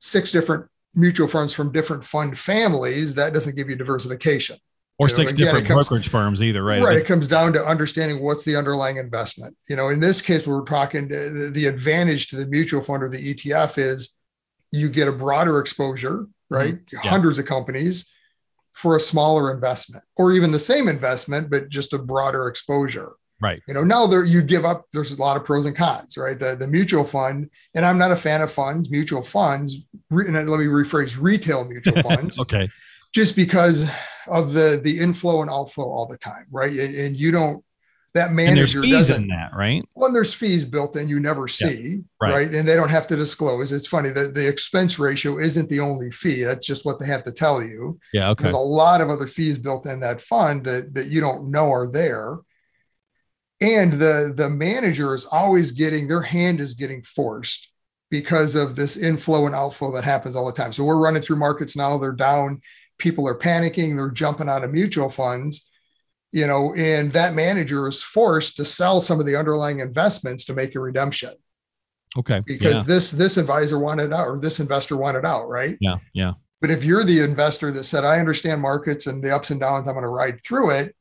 [0.00, 4.56] six different mutual funds from different fund families, that doesn't give you diversification.
[4.98, 6.82] Or you six again, different comes, brokerage firms either, right?
[6.82, 6.96] Right.
[6.96, 9.54] It comes down to understanding what's the underlying investment.
[9.68, 13.10] You know, in this case, we're talking the, the advantage to the mutual fund or
[13.10, 14.16] the ETF is
[14.70, 16.54] you get a broader exposure, mm-hmm.
[16.54, 16.74] right?
[16.74, 16.96] Mm-hmm.
[17.04, 17.10] Yeah.
[17.10, 18.10] Hundreds of companies
[18.72, 23.12] for a smaller investment, or even the same investment, but just a broader exposure.
[23.40, 23.62] Right.
[23.68, 26.38] You know, now there you give up, there's a lot of pros and cons, right?
[26.38, 29.76] The the mutual fund, and I'm not a fan of funds, mutual funds,
[30.10, 32.38] re, and let me rephrase retail mutual funds.
[32.38, 32.68] okay.
[33.14, 33.90] Just because
[34.28, 36.72] of the the inflow and outflow all the time, right?
[36.72, 37.62] And, and you don't
[38.16, 39.84] that manager doesn't that, right?
[39.92, 42.32] When there's fees built in, you never see, yeah, right.
[42.32, 42.54] right.
[42.54, 43.72] And they don't have to disclose.
[43.72, 46.42] It's funny that the expense ratio isn't the only fee.
[46.42, 47.98] That's just what they have to tell you.
[48.14, 48.30] Yeah.
[48.30, 48.44] Okay.
[48.44, 51.70] There's a lot of other fees built in that fund that, that you don't know
[51.70, 52.38] are there
[53.60, 57.72] and the the manager is always getting their hand is getting forced
[58.10, 60.72] because of this inflow and outflow that happens all the time.
[60.72, 62.60] So we're running through markets now they're down
[62.98, 65.70] people are panicking they're jumping out of mutual funds
[66.32, 70.54] you know and that manager is forced to sell some of the underlying investments to
[70.54, 71.32] make a redemption.
[72.16, 72.84] Okay because yeah.
[72.84, 75.76] this this advisor wanted out or this investor wanted out right?
[75.80, 76.32] Yeah yeah.
[76.62, 79.86] But if you're the investor that said i understand markets and the ups and downs
[79.86, 80.95] i'm going to ride through it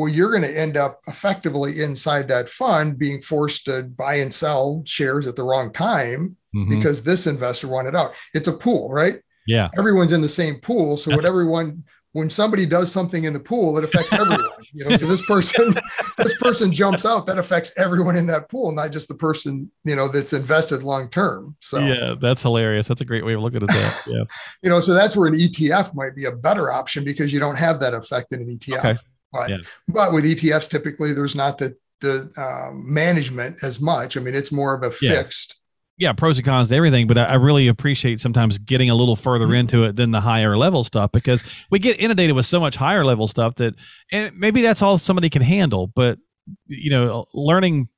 [0.00, 4.32] well, you're going to end up effectively inside that fund being forced to buy and
[4.32, 6.70] sell shares at the wrong time mm-hmm.
[6.70, 8.14] because this investor wanted out.
[8.32, 9.20] It's a pool, right?
[9.46, 9.68] Yeah.
[9.78, 10.96] Everyone's in the same pool.
[10.96, 14.44] So what everyone when somebody does something in the pool, it affects everyone.
[14.72, 15.76] you know, so this person,
[16.18, 19.94] this person jumps out, that affects everyone in that pool, not just the person, you
[19.94, 21.56] know, that's invested long term.
[21.60, 22.88] So yeah, that's hilarious.
[22.88, 24.02] That's a great way of looking at that.
[24.10, 24.24] Yeah.
[24.62, 27.56] you know, so that's where an ETF might be a better option because you don't
[27.56, 28.78] have that effect in an ETF.
[28.78, 28.96] Okay.
[29.32, 29.58] But, yeah.
[29.88, 34.16] but with ETFs, typically there's not the the um, management as much.
[34.16, 35.56] I mean, it's more of a fixed.
[35.98, 36.08] Yeah.
[36.08, 39.46] yeah pros and cons to everything, but I, really appreciate sometimes getting a little further
[39.46, 39.54] mm-hmm.
[39.54, 43.04] into it than the higher level stuff because we get inundated with so much higher
[43.04, 43.74] level stuff that,
[44.10, 45.86] and maybe that's all somebody can handle.
[45.88, 46.18] But
[46.66, 47.88] you know, learning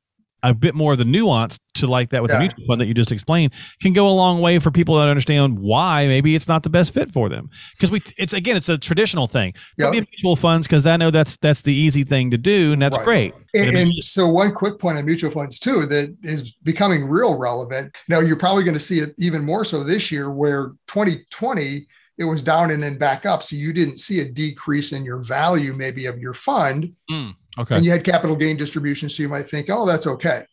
[0.43, 2.39] a bit more of the nuance to like that with yeah.
[2.39, 5.01] the mutual fund that you just explained can go a long way for people to
[5.01, 7.49] understand why maybe it's not the best fit for them.
[7.73, 9.55] Because we it's again it's a traditional thing.
[9.79, 9.93] Yep.
[9.93, 13.05] mutual funds because i know that's that's the easy thing to do and that's right.
[13.05, 13.35] great.
[13.55, 17.97] And, and, so one quick point on mutual funds too that is becoming real relevant.
[18.09, 21.87] Now you're probably going to see it even more so this year where 2020
[22.19, 23.43] it was down and then back up.
[23.43, 26.95] So you didn't see a decrease in your value maybe of your fund.
[27.11, 27.77] Mm Okay.
[27.77, 29.09] And you had capital gain distribution.
[29.09, 30.45] So you might think, oh, that's okay.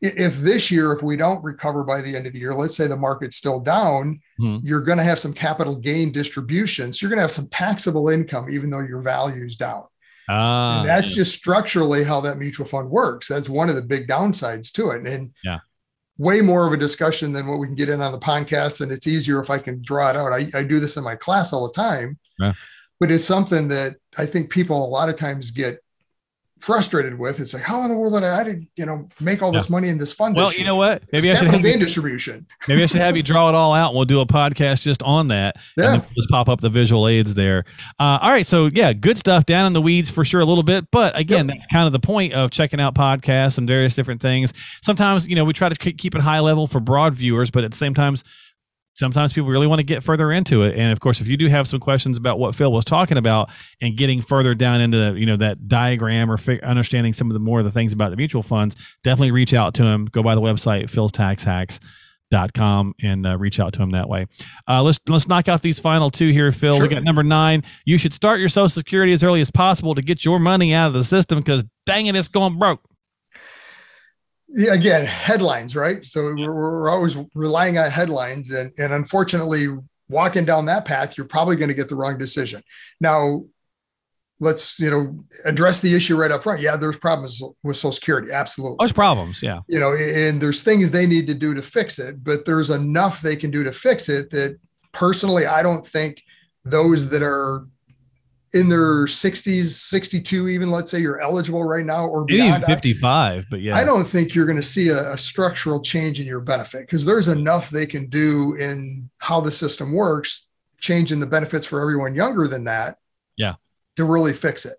[0.00, 2.86] If this year, if we don't recover by the end of the year, let's say
[2.86, 4.58] the market's still down, hmm.
[4.62, 6.92] you're going to have some capital gain distribution.
[6.92, 9.84] So you're going to have some taxable income, even though your value's down.
[10.28, 13.28] Ah, and that's just structurally how that mutual fund works.
[13.28, 15.06] That's one of the big downsides to it.
[15.06, 15.60] And yeah.
[16.18, 18.80] way more of a discussion than what we can get in on the podcast.
[18.82, 20.32] And it's easier if I can draw it out.
[20.32, 22.18] I, I do this in my class all the time.
[22.38, 22.52] Yeah
[22.98, 25.82] but it's something that I think people a lot of times get
[26.60, 27.40] frustrated with.
[27.40, 29.68] It's like, how in the world did I, I did, you know, make all this
[29.70, 30.36] money in this fund?
[30.36, 31.02] Well, you know what?
[31.12, 32.46] Maybe I should have you, distribution.
[32.66, 35.02] maybe I should have you draw it all out, and we'll do a podcast just
[35.02, 35.56] on that.
[35.76, 35.94] Yeah.
[35.94, 37.64] And just pop up the visual aids there.
[38.00, 40.62] Uh, all right, so yeah, good stuff down in the weeds for sure a little
[40.62, 44.20] bit, but again, that's kind of the point of checking out podcasts and various different
[44.20, 44.52] things.
[44.82, 47.70] Sometimes you know we try to keep it high level for broad viewers, but at
[47.70, 48.16] the same time.
[48.96, 51.48] Sometimes people really want to get further into it, and of course, if you do
[51.48, 53.50] have some questions about what Phil was talking about
[53.82, 57.38] and getting further down into you know that diagram or fi- understanding some of the
[57.38, 60.06] more of the things about the mutual funds, definitely reach out to him.
[60.06, 64.28] Go by the website philstaxhacks.com and uh, reach out to him that way.
[64.66, 66.80] Uh, let's let's knock out these final two here, Phil.
[66.80, 67.64] We got number nine.
[67.84, 70.86] You should start your Social Security as early as possible to get your money out
[70.86, 72.80] of the system because dang it, it's going broke.
[74.48, 76.04] Yeah, again, headlines, right?
[76.06, 79.68] So we're, we're always relying on headlines, and and unfortunately,
[80.08, 82.62] walking down that path, you're probably going to get the wrong decision.
[83.00, 83.42] Now,
[84.38, 86.60] let's you know address the issue right up front.
[86.60, 88.76] Yeah, there's problems with Social Security, absolutely.
[88.80, 89.60] There's problems, yeah.
[89.68, 93.20] you know, and there's things they need to do to fix it, but there's enough
[93.20, 94.58] they can do to fix it that
[94.92, 96.22] personally, I don't think
[96.64, 97.66] those that are
[98.54, 102.64] in their 60s, 62, even let's say you're eligible right now or Maybe even beyond.
[102.64, 103.76] I- 55, but yeah.
[103.76, 107.04] I don't think you're going to see a, a structural change in your benefit because
[107.04, 110.46] there's enough they can do in how the system works,
[110.78, 112.98] changing the benefits for everyone younger than that.
[113.36, 113.54] Yeah.
[113.96, 114.76] To really fix it.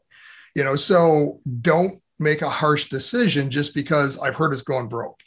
[0.56, 5.20] You know, so don't make a harsh decision just because I've heard it's going broke.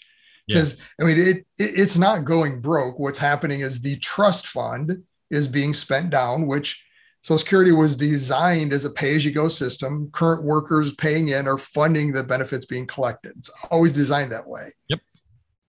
[0.46, 0.57] Yeah.
[0.57, 2.98] Because I mean, it, it it's not going broke.
[2.98, 6.85] What's happening is the trust fund is being spent down, which
[7.22, 10.09] Social Security was designed as a pay-as-you-go system.
[10.12, 13.33] Current workers paying in are funding the benefits being collected.
[13.37, 14.70] It's always designed that way.
[14.88, 15.00] Yep.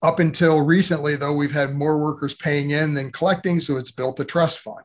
[0.02, 4.16] Up until recently, though, we've had more workers paying in than collecting, so it's built
[4.16, 4.80] the trust fund.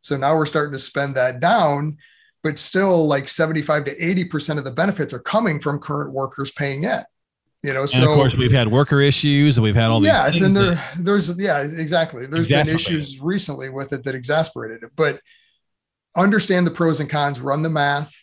[0.00, 1.96] So now we're starting to spend that down,
[2.42, 6.50] but still, like 75 to 80 percent of the benefits are coming from current workers
[6.50, 7.02] paying in.
[7.62, 10.08] You know, and so of course, we've had worker issues and we've had all these.
[10.08, 12.26] yes, and that- there, there's yeah, exactly.
[12.26, 15.20] There's been issues recently with it that exasperated it, but
[16.16, 18.14] understand the pros and cons, run the math,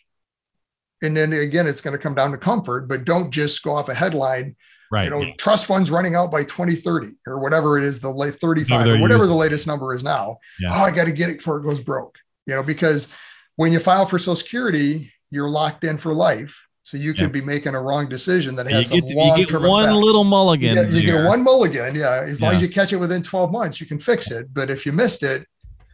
[1.02, 2.88] and then again, it's going to come down to comfort.
[2.88, 4.56] But don't just go off a headline.
[4.92, 5.04] right.
[5.04, 8.70] You know, trust funds running out by 2030 or whatever it is, the late 35
[8.80, 10.38] Whatever or whatever the latest number is now.
[10.60, 10.68] Yeah.
[10.72, 12.18] Oh, I got to get it before it goes broke.
[12.46, 13.12] You know, because
[13.56, 16.60] when you file for Social Security, you're locked in for life.
[16.82, 17.26] So you could Yeah.
[17.28, 19.96] be making a wrong decision that you has some you long get term one effects.
[20.04, 20.74] little You mulligan.
[20.74, 21.94] get, you get one mulligan.
[21.94, 22.22] Yeah.
[22.26, 24.52] As long as you catch it within 12 months, you can fix it.
[24.52, 25.46] But if you missed it,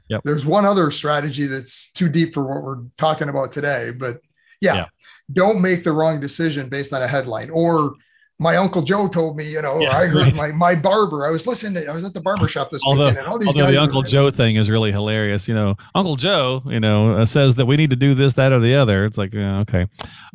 [0.09, 0.23] Yep.
[0.25, 3.91] there's one other strategy that's too deep for what we're talking about today.
[3.91, 4.21] But
[4.61, 4.85] yeah, Yeah.
[5.33, 7.51] don't make the wrong decision based on a headline.
[7.51, 7.95] Or
[8.39, 10.53] my uncle Joe told me, you know, Yeah, I heard right.
[10.53, 13.05] my, my barber, I was listening to, I was at the barber shop this Although-
[13.05, 13.75] weekend and all these Although guys.
[13.75, 15.49] the Uncle Joe thing is really hilarious.
[15.49, 18.53] You know, Uncle Joe, you know, uh, says that we need to do this, that,
[18.53, 19.07] or the other.
[19.07, 19.87] It's like, yeah, okay.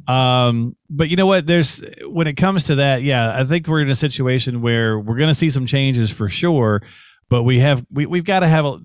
[0.08, 1.46] Um, but you know what?
[1.46, 5.18] There's when it comes to that, yeah, I think we're in a situation where we're
[5.18, 6.82] going to see some changes for sure.
[7.30, 8.80] But we have we we've got to have a.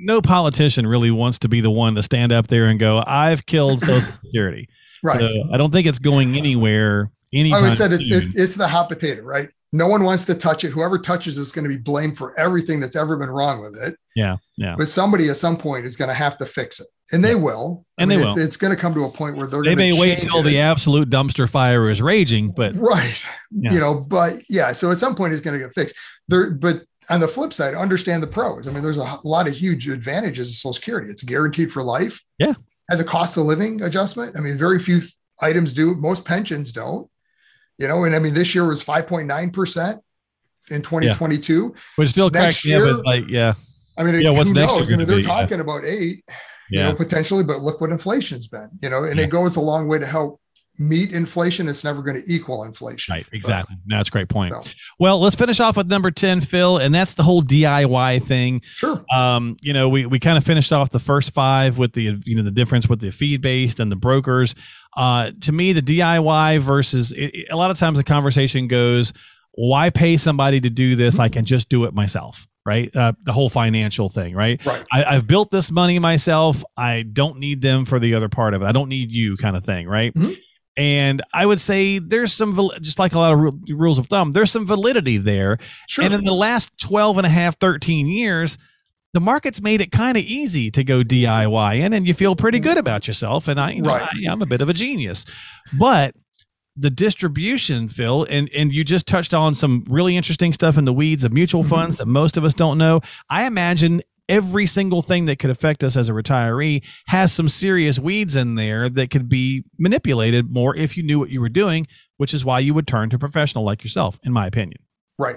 [0.00, 3.46] No politician really wants to be the one to stand up there and go, "I've
[3.46, 4.68] killed Social Security."
[5.02, 5.20] right.
[5.20, 7.10] So I don't think it's going anywhere.
[7.32, 9.48] I Anytime always said it's, it, it's the hot potato, right?
[9.72, 10.70] No one wants to touch it.
[10.70, 13.80] Whoever touches it is going to be blamed for everything that's ever been wrong with
[13.80, 13.96] it.
[14.16, 14.74] yeah, yeah.
[14.76, 17.84] But somebody at some point is going to have to fix it, and they will.
[17.96, 18.44] I And they It's, will.
[18.44, 20.42] it's going to come to a point where they're They going to may wait until
[20.42, 23.24] the absolute dumpster fire is raging, but right.
[23.52, 23.72] Yeah.
[23.74, 24.72] You know, but yeah.
[24.72, 25.94] So at some point, it's going to get fixed.
[26.26, 28.66] There, but on the flip side, understand the pros.
[28.68, 31.10] I mean, there's a lot of huge advantages of Social Security.
[31.10, 32.22] It's guaranteed for life.
[32.38, 32.54] Yeah.
[32.88, 34.36] Has a cost of living adjustment.
[34.36, 35.00] I mean, very few
[35.40, 35.94] items do.
[35.94, 37.08] Most pensions don't.
[37.78, 40.00] You know, and I mean, this year was 5.9 percent
[40.70, 41.74] in 2022.
[41.96, 43.54] which still Next year- like, yeah,
[43.98, 44.92] I mean, Yeah, who knows?
[44.92, 45.22] I mean, they're be?
[45.22, 45.28] Yeah.
[45.28, 46.22] talking about eight,
[46.70, 46.88] you yeah.
[46.90, 49.24] know, potentially, but look what inflation's been, you know, and Yeah.
[49.24, 50.39] it goes a long way to help
[50.80, 51.68] meet inflation.
[51.68, 53.12] It's never going to equal inflation.
[53.14, 53.76] Right, exactly.
[53.86, 54.52] No, that's a great point.
[54.54, 54.64] So,
[54.98, 58.62] Well, let's finish off with number 10, Phil, and that's the whole DIY thing.
[58.64, 59.04] sure.
[59.14, 62.34] Um, you know, we, we kind of finished off the first five with the, you
[62.34, 64.54] know, the difference with the fee based and the brokers.
[64.96, 69.12] Uh, to me, the DIY versus it, a lot of times the conversation goes,
[69.52, 71.18] why pay somebody to do this?
[71.18, 72.94] I can just do it myself, right?
[72.96, 74.64] Uh, the whole financial thing, right?
[74.64, 74.84] Right.
[74.90, 76.64] I, I've built this money myself.
[76.76, 78.64] I don't need them for the other part of it.
[78.64, 80.14] I don't need you, kind of thing, right?
[80.14, 80.38] Mhm.
[80.80, 84.50] And I would say there's some, just like a lot of rules of thumb, there's
[84.50, 85.58] some validity there.
[85.88, 86.04] Sure.
[86.04, 88.56] And in the last 12 and a half, 13 years,
[89.12, 92.60] the market's made it kind of easy to go DIY in and you feel pretty
[92.60, 93.46] good about yourself.
[93.46, 94.02] And I, you know, Right.
[94.26, 95.26] I, I'm a bit of a genius.
[95.78, 96.14] But
[96.76, 100.92] the distribution, Phil, and, and you just touched on some really interesting stuff in the
[100.94, 101.68] weeds of mutual Mhm.
[101.68, 103.00] funds that most of us don't know.
[103.28, 107.98] I imagine every single thing that could affect us as a retiree has some serious
[107.98, 111.86] weeds in there that could be manipulated more if you knew what you were doing,
[112.16, 114.80] which is why you would turn to a professional like yourself, in my opinion.
[115.18, 115.36] Right.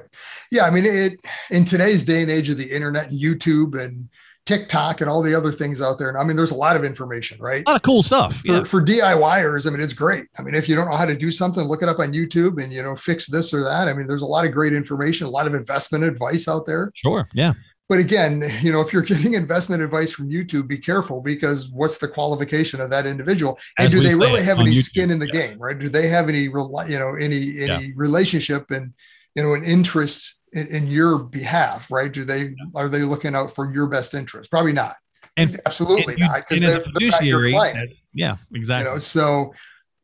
[0.49, 0.63] Yeah.
[0.65, 4.07] I mean, it in today's day and age of the internet and YouTube and
[4.45, 6.09] TikTok and all the other things out there.
[6.09, 7.63] And I mean, there's a lot of information, right?
[7.65, 8.37] A lot of cool stuff.
[8.37, 8.63] For, yeah.
[8.63, 10.25] for DIYers, I mean, it's great.
[10.37, 12.61] I mean, if you don't know how to do something, look it up on YouTube
[12.61, 13.87] and, you know, fix this or that.
[13.87, 16.91] I mean, there's a lot of great information, a lot of investment advice out there.
[16.95, 17.27] Sure.
[17.33, 17.53] Yeah.
[17.89, 21.97] But again, you know, if you're getting investment advice from YouTube, be careful because what's
[21.97, 24.83] the qualification of that individual, and As do they really have any YouTube.
[24.83, 25.47] skin in the yeah.
[25.47, 25.77] game, right?
[25.77, 27.91] Do they have any, you know, any any yeah.
[27.95, 28.93] relationship and
[29.35, 32.11] you know an interest in, in, your behalf, right?
[32.11, 34.49] Do they are they looking out for your best interest?
[34.49, 34.95] Probably not.
[35.35, 37.93] And absolutely and, not because they're, they're, not your client.
[38.13, 38.87] Yeah, exactly.
[38.87, 39.53] You know, so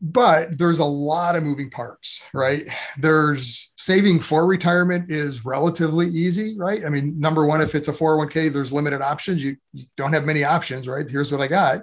[0.01, 2.67] but there's a lot of moving parts, right?
[2.97, 6.85] There's saving for retirement is relatively easy, right?
[6.85, 9.43] I mean, number one, if it's a 401k, there's limited options.
[9.43, 11.09] You, you don't have many options, right?
[11.09, 11.81] Here's what I got.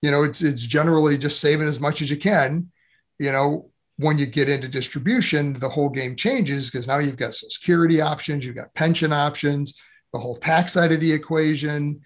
[0.00, 2.70] You know, it's it's generally just saving as much as you can.
[3.18, 7.34] You know, when you get into distribution, the whole game changes because now you've got
[7.34, 9.78] social security options, you've got pension options,
[10.12, 12.00] the whole tax side of the equation,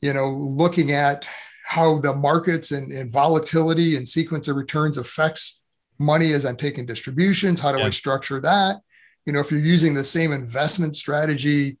[0.00, 1.26] you know, looking at
[1.66, 5.62] how the markets and, and volatility and sequence of returns affects
[5.98, 7.60] money as I'm taking distributions.
[7.60, 7.86] How do yeah.
[7.86, 8.80] I structure that?
[9.24, 11.78] You know, if you're using the same investment strategy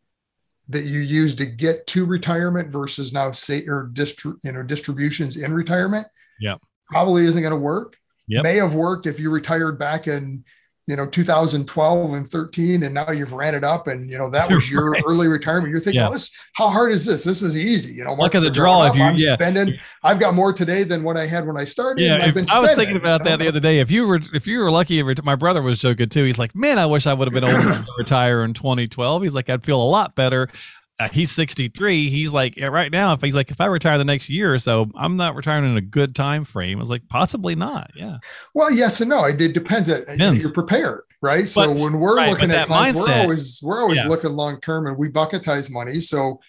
[0.68, 5.36] that you use to get to retirement versus now say or distri- you know distributions
[5.36, 6.06] in retirement,
[6.40, 6.56] yeah,
[6.90, 7.96] probably isn't going to work
[8.26, 8.42] yep.
[8.42, 10.44] may have worked if you retired back in
[10.86, 14.50] you know 2012 and 13 and now you've ran it up and you know that
[14.50, 15.02] was your right.
[15.06, 15.70] early retirement.
[15.70, 16.10] You're thinking yeah.
[16.10, 17.24] this, how hard is this?
[17.24, 17.94] This is easy.
[17.94, 19.34] You know look at the draw if you I'm yeah.
[19.34, 22.46] spending i've got more today than what i had when i started yeah I've been
[22.50, 25.02] i was thinking about that the other day if you were if you were lucky
[25.22, 26.24] my brother was joking too.
[26.24, 29.34] He's like man i wish i would have been enough to retire in 2012 he's
[29.34, 30.48] like i'd feel a lot better
[30.98, 34.30] uh, he's 63 he's like right now if he's like if i retire the next
[34.30, 36.78] year or so i'm not retiring in a good time frame.
[36.78, 37.90] I was like possibly not.
[37.94, 38.18] Yeah.
[38.54, 39.24] Well yes and no.
[39.24, 40.40] It, depends, it depends.
[40.40, 41.48] you're prepared right?
[41.48, 44.08] So when we're right, looking at clients mindset, we're always we're always yeah.
[44.08, 46.00] looking long term and we bucketize money.
[46.00, 46.40] So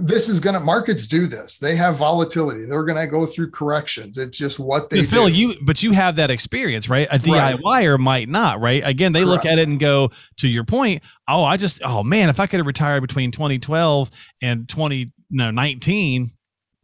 [0.00, 3.50] this is going to markets do this they have volatility they're going to go through
[3.50, 5.34] corrections it's just what they Phil, do.
[5.34, 8.00] you but you have that experience right a diyer right.
[8.00, 9.44] might not right again they Correct.
[9.44, 12.46] look at it and go to your point oh i just oh man if i
[12.46, 16.30] could have retired between 2012 and 2019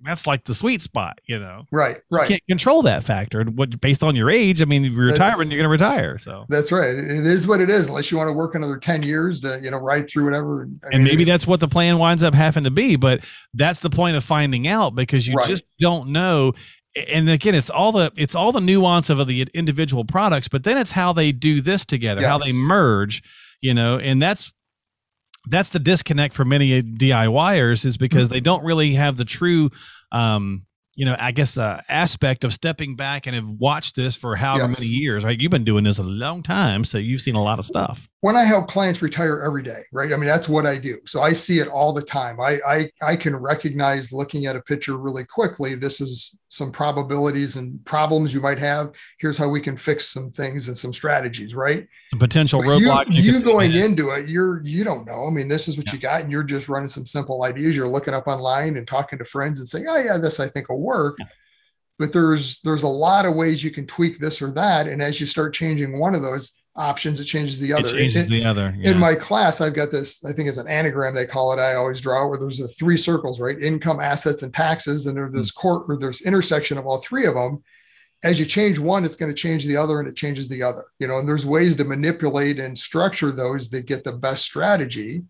[0.01, 1.65] that's like the sweet spot, you know.
[1.73, 2.23] Right, right.
[2.23, 3.41] You can't control that factor.
[3.41, 4.63] And What based on your age?
[4.63, 6.19] I mean, if you retire when you're going to retire.
[6.19, 6.91] So that's right.
[6.91, 7.89] It is what it is.
[7.89, 10.69] Unless you want to work another ten years to you know ride through whatever.
[10.85, 12.97] I and mean, maybe that's what the plan winds up having to be.
[12.97, 15.49] But that's the point of finding out because you right.
[15.49, 16.53] just don't know.
[16.95, 20.79] And again, it's all the it's all the nuance of the individual products, but then
[20.79, 22.31] it's how they do this together, yes.
[22.31, 23.23] how they merge.
[23.61, 24.53] You know, and that's
[25.47, 28.35] that's the disconnect for many DIYers is because mm-hmm.
[28.35, 29.71] they don't really have the true
[30.13, 30.67] um,
[30.99, 34.69] you know, I guess uh, aspect of stepping back and have watched this for however
[34.71, 34.81] yes.
[34.81, 35.39] many years, right?
[35.39, 38.09] You've been doing this a long time, so you've seen a lot of stuff.
[38.21, 40.13] When I help clients retire every day, right?
[40.13, 40.99] I mean, that's what I do.
[41.07, 42.41] So I see it all the time.
[42.41, 45.77] I I, I can recognize looking at a picture really quickly.
[45.77, 48.91] This is some probabilities and problems you might have.
[49.21, 51.87] Here's how we can fix some things and some strategies, right?
[52.11, 53.07] Some potential roadblock.
[53.09, 55.29] You, you, going into it, you're you don't know.
[55.29, 55.93] I mean, this is what yeah.
[55.93, 57.77] you got, and you're just running some simple ideas.
[57.77, 60.71] You're looking up online and talking to friends and saying, "Oh yeah, this I think
[60.71, 61.27] will work." Yeah.
[62.01, 65.21] But there's there's a lot of ways you can tweak this or that, and as
[65.21, 67.89] you start changing one of those options, it changes the other.
[67.89, 68.75] It changes in, the other.
[68.79, 68.93] Yeah.
[68.93, 70.25] In my class, I've got this.
[70.25, 71.59] I think it's an anagram they call it.
[71.59, 73.61] I always draw where there's the three circles, right?
[73.61, 75.61] Income, assets, and taxes, and there's this mm-hmm.
[75.61, 77.63] court or there's intersection of all three of them
[78.25, 80.85] as you change one, it's going to change the other and it changes the other.
[80.99, 85.23] You know, and there's ways to manipulate and structure those that get the best strategy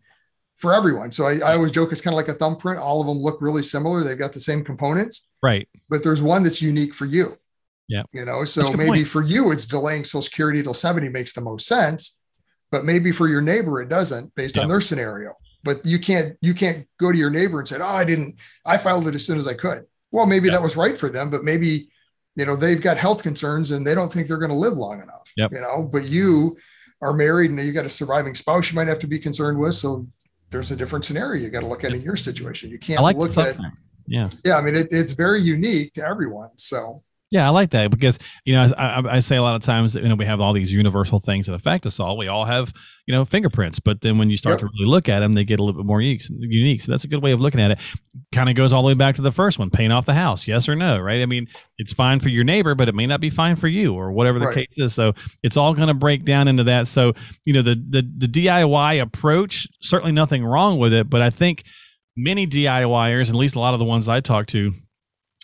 [0.57, 1.13] for everyone.
[1.13, 2.81] So I, I always joke it's kind of like a thumbprint.
[2.81, 4.03] All of them look really similar.
[4.03, 5.29] They've got the same components.
[5.43, 5.69] Right.
[5.89, 7.33] But there's one that's unique for you.
[7.89, 8.03] Yeah.
[8.13, 9.09] You know, so maybe point.
[9.09, 12.19] for you it's delaying social security till 70 makes the most sense.
[12.71, 15.35] But maybe for your neighbor it doesn't based on their scenario.
[15.65, 18.77] But you can't you can't go to your neighbor and say, Oh, I didn't I
[18.77, 19.87] filed it as soon as I could.
[20.13, 21.89] Well, maybe that was right for them, but maybe
[22.39, 25.03] you know they've got health concerns and they don't think they're going to live long
[25.03, 25.53] enough yep.
[25.53, 26.57] you know but you
[27.03, 29.75] are married and you got a surviving spouse you might have to be concerned with
[29.75, 30.07] so
[30.51, 33.17] there's a different scenario you got to look at in your situation you can't like
[33.17, 33.57] look at
[34.07, 37.91] yeah yeah i mean it, it's very unique to everyone so yeah, I like that
[37.91, 40.41] because you know I, I, say a lot of times that you know we have
[40.41, 42.17] all these universal things that affect us all.
[42.17, 42.73] We all have
[43.07, 44.61] you know fingerprints, but then when you start yep.
[44.61, 46.23] to really look at them, they get a little bit more unique.
[46.31, 46.81] Unique.
[46.81, 47.79] So that's a good way of looking at it.
[48.33, 50.47] Kind of goes all the way back to the first one: paint off the house,
[50.49, 51.21] yes or no, right?
[51.21, 53.95] I mean, it's fine for your neighbor, but it may not be fine for you,
[53.95, 54.55] or whatever the right.
[54.55, 54.95] case is.
[54.95, 56.89] So it's all going to break down into that.
[56.89, 57.13] So
[57.45, 61.65] you know the the the DIY approach certainly nothing wrong with it, but I think
[62.17, 64.73] many DIYers, at least a lot of the ones I talk to,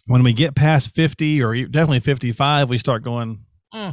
[0.06, 3.90] when we get past 50 or definitely 55, we start going, "Hmm,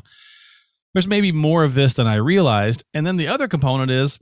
[0.93, 2.83] there's maybe more of this than I realized.
[2.93, 4.19] And then the other component is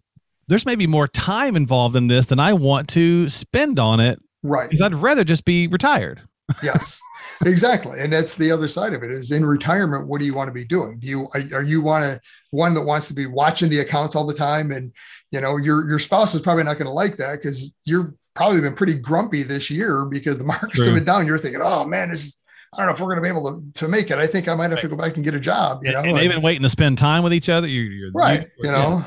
[0.48, 4.70] there's maybe more time involved in this than I want to spend on it Right.
[4.82, 6.22] I'd rather just be retired.
[6.64, 7.00] yes
[7.46, 10.48] exactly and that's the other side of it is in retirement what do you want
[10.48, 12.20] to be doing do you are, are you want to
[12.50, 14.92] one that wants to be watching the accounts all the time and
[15.30, 18.62] you know your your spouse is probably not going to like that because you're probably
[18.62, 20.94] been pretty grumpy this year because the market's True.
[20.94, 22.38] been down you're thinking oh man this is
[22.74, 24.20] I don't know if we're going to be able to, to make it.
[24.20, 26.02] I think I might have to go back and get a job, you know.
[26.04, 27.68] and they've been waiting to spend time with each other.
[27.68, 29.04] You're, you're right you know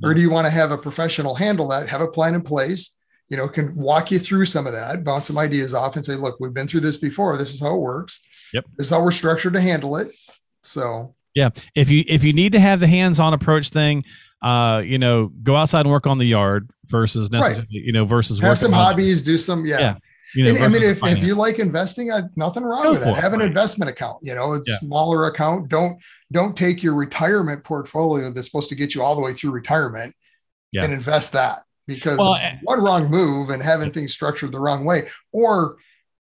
[0.00, 0.08] Yeah.
[0.08, 2.98] or do you want to have a professional handle that have a plan in place
[3.30, 6.16] you know can walk you through some of that bounce some ideas off and say
[6.16, 8.20] look we've been through this before this is how it works
[8.52, 8.64] Yep.
[8.78, 10.08] this is how we're structured to handle it
[10.62, 11.50] so Yeah.
[11.76, 14.04] If you if you need to have the hands-on approach thing,
[14.42, 18.38] uh, you know, go outside and work on the yard versus necessarily, you know, versus
[18.40, 19.94] have some hobbies do some yeah, Yeah,
[20.34, 23.00] You know, and, I mean, if, if you like investing, I, nothing wrong Go with
[23.04, 23.16] that.
[23.18, 23.48] it, Have an right.
[23.48, 24.18] investment account.
[24.22, 24.78] You know, it's Yeah.
[24.78, 25.68] smaller account.
[25.68, 25.98] Don't
[26.32, 30.14] don't take your retirement portfolio that's supposed to get you all the way through retirement
[30.72, 30.84] Yeah.
[30.84, 34.84] and invest that because Well, eh, one wrong move and having things structured the wrong
[34.84, 35.76] way, or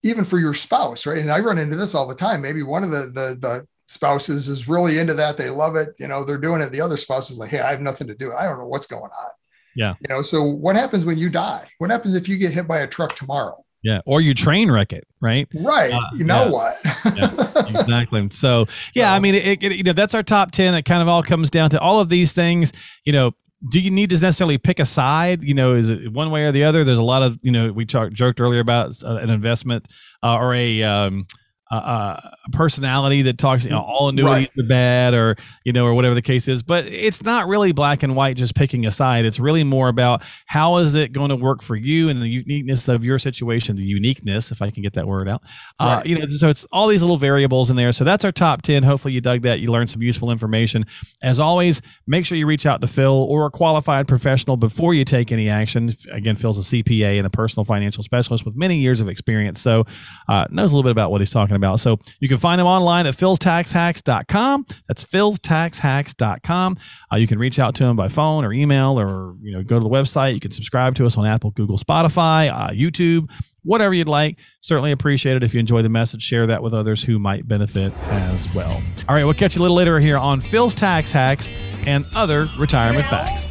[0.03, 1.19] even for your spouse, right?
[1.19, 2.41] And I run into this all the time.
[2.41, 5.37] Maybe one of the the the spouses is really into that.
[5.37, 5.89] They love it.
[5.99, 6.71] You know, they're doing it.
[6.71, 8.33] The other spouse is like, hey, I have nothing to do.
[8.33, 9.29] I don't know what's going on.
[9.75, 9.93] Yeah.
[10.01, 11.67] You know, so what happens when you die?
[11.79, 13.63] What happens if you get hit by a truck tomorrow?
[13.83, 15.47] yeah, or you train wreck it, right?
[15.53, 15.91] Right.
[15.91, 16.49] Uh, you know yeah.
[16.49, 17.69] what?
[17.69, 18.13] exactly.
[18.31, 20.73] So yeah, I mean, it, it, you know, that's our top ten.
[20.73, 22.71] It kind of all comes down to all of these things.
[23.05, 23.31] You know,
[23.71, 25.43] do you need to necessarily pick a side?
[25.43, 26.83] You know, is it one way or the other?
[26.83, 29.87] There's a lot of you know, we talked joked earlier about uh, an investment
[30.23, 31.25] uh, or a um,
[31.73, 35.93] uh, uh, personality that talks, you know, all annuities are bad, or you know, or
[35.93, 36.61] whatever the case is.
[36.61, 39.25] But it's not really black and white, just picking a side.
[39.25, 42.87] It's really more about how is it going to work for you and the uniqueness
[42.87, 45.41] of your situation, the uniqueness, if I can get that word out.
[45.79, 46.05] Uh, Right.
[46.07, 47.91] you know, so it's all these little variables in there.
[47.91, 48.83] So that's our top 10.
[48.83, 49.59] Hopefully you dug that.
[49.59, 50.85] You learned some useful information.
[51.21, 55.05] As always, make sure you reach out to Phil or a qualified professional before you
[55.05, 55.95] take any action.
[56.11, 59.61] Again, Phil's a CPA and a personal financial specialist with many years of experience.
[59.61, 59.85] So
[60.27, 61.79] uh, knows a little bit about what he's talking about.
[61.79, 64.65] So you can find him online at philstaxhacks.com.
[64.87, 66.77] That's philstaxhacks.com.
[67.11, 69.79] Uh, you can reach out to him by phone or email or, you know, go
[69.79, 70.33] to the website.
[70.33, 73.29] You can subscribe to us on Apple, Google, Spotify, uh, YouTube,
[73.63, 74.37] whatever you'd like.
[74.59, 75.43] Certainly appreciate it.
[75.43, 78.81] If you enjoy the message, share that with others who might benefit as well.
[79.07, 81.51] All right, we'll catch you a little later here on Phil's Tax Hacks
[81.87, 83.43] and other retirement facts.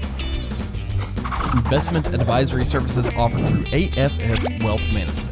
[1.55, 5.32] Investment advisory services offered through AFS Wealth Management.